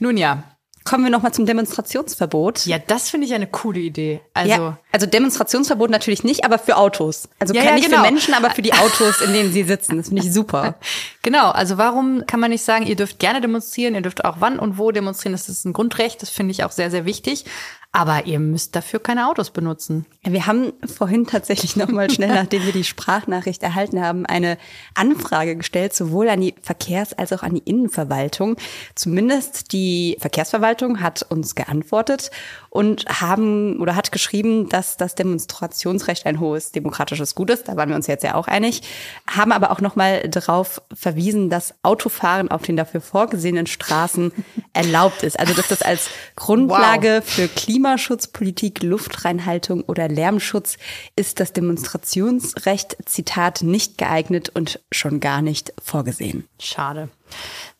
Nun 0.00 0.16
ja, 0.16 0.42
Kommen 0.84 1.04
wir 1.04 1.10
nochmal 1.10 1.32
zum 1.32 1.46
Demonstrationsverbot. 1.46 2.66
Ja, 2.66 2.78
das 2.78 3.10
finde 3.10 3.26
ich 3.26 3.34
eine 3.34 3.46
coole 3.46 3.80
Idee. 3.80 4.20
Also, 4.34 4.50
ja, 4.50 4.78
also 4.90 5.06
Demonstrationsverbot 5.06 5.90
natürlich 5.90 6.24
nicht, 6.24 6.44
aber 6.44 6.58
für 6.58 6.76
Autos. 6.76 7.28
Also 7.38 7.54
Ja, 7.54 7.62
ja, 7.62 7.74
nicht 7.74 7.86
genau. 7.86 8.02
für 8.02 8.10
Menschen, 8.10 8.34
aber 8.34 8.50
für 8.50 8.62
die 8.62 8.72
Autos, 8.72 9.20
in 9.20 9.32
denen 9.32 9.52
sie 9.52 9.62
sitzen. 9.62 9.96
Das 9.96 10.08
finde 10.08 10.22
ich 10.22 10.32
super. 10.32 10.74
genau, 11.22 11.50
also 11.50 11.78
warum 11.78 12.26
kann 12.26 12.40
man 12.40 12.50
nicht 12.50 12.64
sagen, 12.64 12.86
ihr 12.86 12.96
dürft 12.96 13.18
gerne 13.18 13.40
demonstrieren, 13.40 13.94
ihr 13.94 14.02
dürft 14.02 14.24
auch 14.24 14.36
wann 14.40 14.58
und 14.58 14.78
wo 14.78 14.90
demonstrieren, 14.90 15.32
das 15.32 15.48
ist 15.48 15.64
ein 15.64 15.72
Grundrecht, 15.72 16.22
das 16.22 16.30
finde 16.30 16.52
ich 16.52 16.64
auch 16.64 16.72
sehr, 16.72 16.90
sehr 16.90 17.04
wichtig. 17.04 17.44
Aber 17.94 18.24
ihr 18.24 18.40
müsst 18.40 18.74
dafür 18.74 19.00
keine 19.00 19.28
Autos 19.28 19.50
benutzen. 19.50 20.06
Wir 20.22 20.46
haben 20.46 20.72
vorhin 20.86 21.26
tatsächlich 21.26 21.76
nochmal 21.76 22.10
schnell, 22.10 22.28
nachdem 22.34 22.64
wir 22.64 22.72
die 22.72 22.84
Sprachnachricht 22.84 23.62
erhalten 23.62 24.00
haben, 24.00 24.24
eine 24.24 24.56
Anfrage 24.94 25.56
gestellt, 25.56 25.92
sowohl 25.92 26.30
an 26.30 26.40
die 26.40 26.54
Verkehrs- 26.62 27.12
als 27.12 27.34
auch 27.34 27.42
an 27.42 27.54
die 27.54 27.62
Innenverwaltung. 27.64 28.56
Zumindest 28.94 29.72
die 29.72 30.16
Verkehrsverwaltung 30.20 31.02
hat 31.02 31.26
uns 31.28 31.54
geantwortet 31.54 32.30
und 32.70 33.04
haben 33.20 33.78
oder 33.80 33.94
hat 33.94 34.12
geschrieben, 34.12 34.70
dass 34.70 34.96
das 34.96 35.14
Demonstrationsrecht 35.14 36.24
ein 36.24 36.40
hohes 36.40 36.72
demokratisches 36.72 37.34
Gut 37.34 37.50
ist. 37.50 37.68
Da 37.68 37.76
waren 37.76 37.90
wir 37.90 37.96
uns 37.96 38.06
jetzt 38.06 38.24
ja 38.24 38.36
auch 38.36 38.48
einig. 38.48 38.80
Haben 39.26 39.52
aber 39.52 39.70
auch 39.70 39.82
nochmal 39.82 40.26
darauf 40.30 40.80
verwiesen, 40.94 41.50
dass 41.50 41.74
Autofahren 41.82 42.50
auf 42.50 42.62
den 42.62 42.78
dafür 42.78 43.02
vorgesehenen 43.02 43.66
Straßen 43.66 44.32
erlaubt 44.72 45.22
ist. 45.22 45.38
Also 45.38 45.52
dass 45.52 45.68
das 45.68 45.82
als 45.82 46.08
Grundlage 46.36 47.20
für 47.22 47.48
Klimaschutzpolitik, 47.82 48.84
Luftreinhaltung 48.84 49.82
oder 49.82 50.06
Lärmschutz 50.06 50.78
ist 51.16 51.40
das 51.40 51.52
Demonstrationsrecht, 51.52 52.96
Zitat, 53.06 53.62
nicht 53.62 53.98
geeignet 53.98 54.50
und 54.50 54.78
schon 54.92 55.18
gar 55.18 55.42
nicht 55.42 55.72
vorgesehen. 55.82 56.46
Schade. 56.60 57.08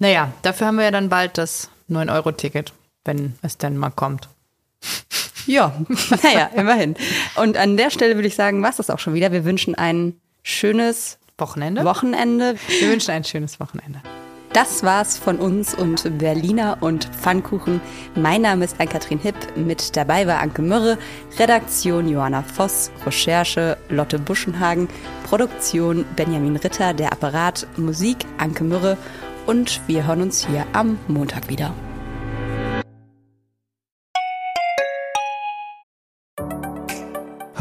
Naja, 0.00 0.32
dafür 0.42 0.66
haben 0.66 0.78
wir 0.78 0.86
ja 0.86 0.90
dann 0.90 1.08
bald 1.08 1.38
das 1.38 1.70
9-Euro-Ticket, 1.88 2.72
wenn 3.04 3.36
es 3.42 3.58
denn 3.58 3.76
mal 3.76 3.90
kommt. 3.90 4.28
Ja, 5.44 5.74
naja, 6.22 6.50
immerhin. 6.54 6.94
Und 7.34 7.56
an 7.56 7.76
der 7.76 7.90
Stelle 7.90 8.14
würde 8.14 8.28
ich 8.28 8.36
sagen, 8.36 8.62
was 8.62 8.76
das 8.76 8.90
auch 8.90 9.00
schon 9.00 9.14
wieder. 9.14 9.32
Wir 9.32 9.44
wünschen 9.44 9.74
ein 9.74 10.20
schönes 10.44 11.18
Wochenende. 11.36 11.84
Wochenende. 11.84 12.54
Wir 12.68 12.90
wünschen 12.90 13.10
ein 13.10 13.24
schönes 13.24 13.58
Wochenende. 13.58 14.00
Das 14.52 14.82
war's 14.82 15.16
von 15.16 15.38
uns 15.38 15.74
und 15.74 16.18
Berliner 16.18 16.76
und 16.80 17.06
Pfannkuchen. 17.06 17.80
Mein 18.14 18.42
Name 18.42 18.66
ist 18.66 18.78
Ann-Kathrin 18.78 19.18
Hipp. 19.18 19.34
Mit 19.56 19.96
dabei 19.96 20.26
war 20.26 20.40
Anke 20.40 20.60
Mürre, 20.60 20.98
Redaktion 21.38 22.06
Johanna 22.06 22.42
Voss, 22.42 22.90
Recherche 23.06 23.78
Lotte 23.88 24.18
Buschenhagen, 24.18 24.88
Produktion 25.26 26.04
Benjamin 26.16 26.56
Ritter, 26.56 26.92
der 26.92 27.12
Apparat, 27.12 27.66
Musik 27.78 28.26
Anke 28.36 28.62
Mürre 28.62 28.98
und 29.46 29.80
wir 29.86 30.06
hören 30.06 30.20
uns 30.20 30.46
hier 30.46 30.66
am 30.74 30.98
Montag 31.08 31.48
wieder. 31.48 31.74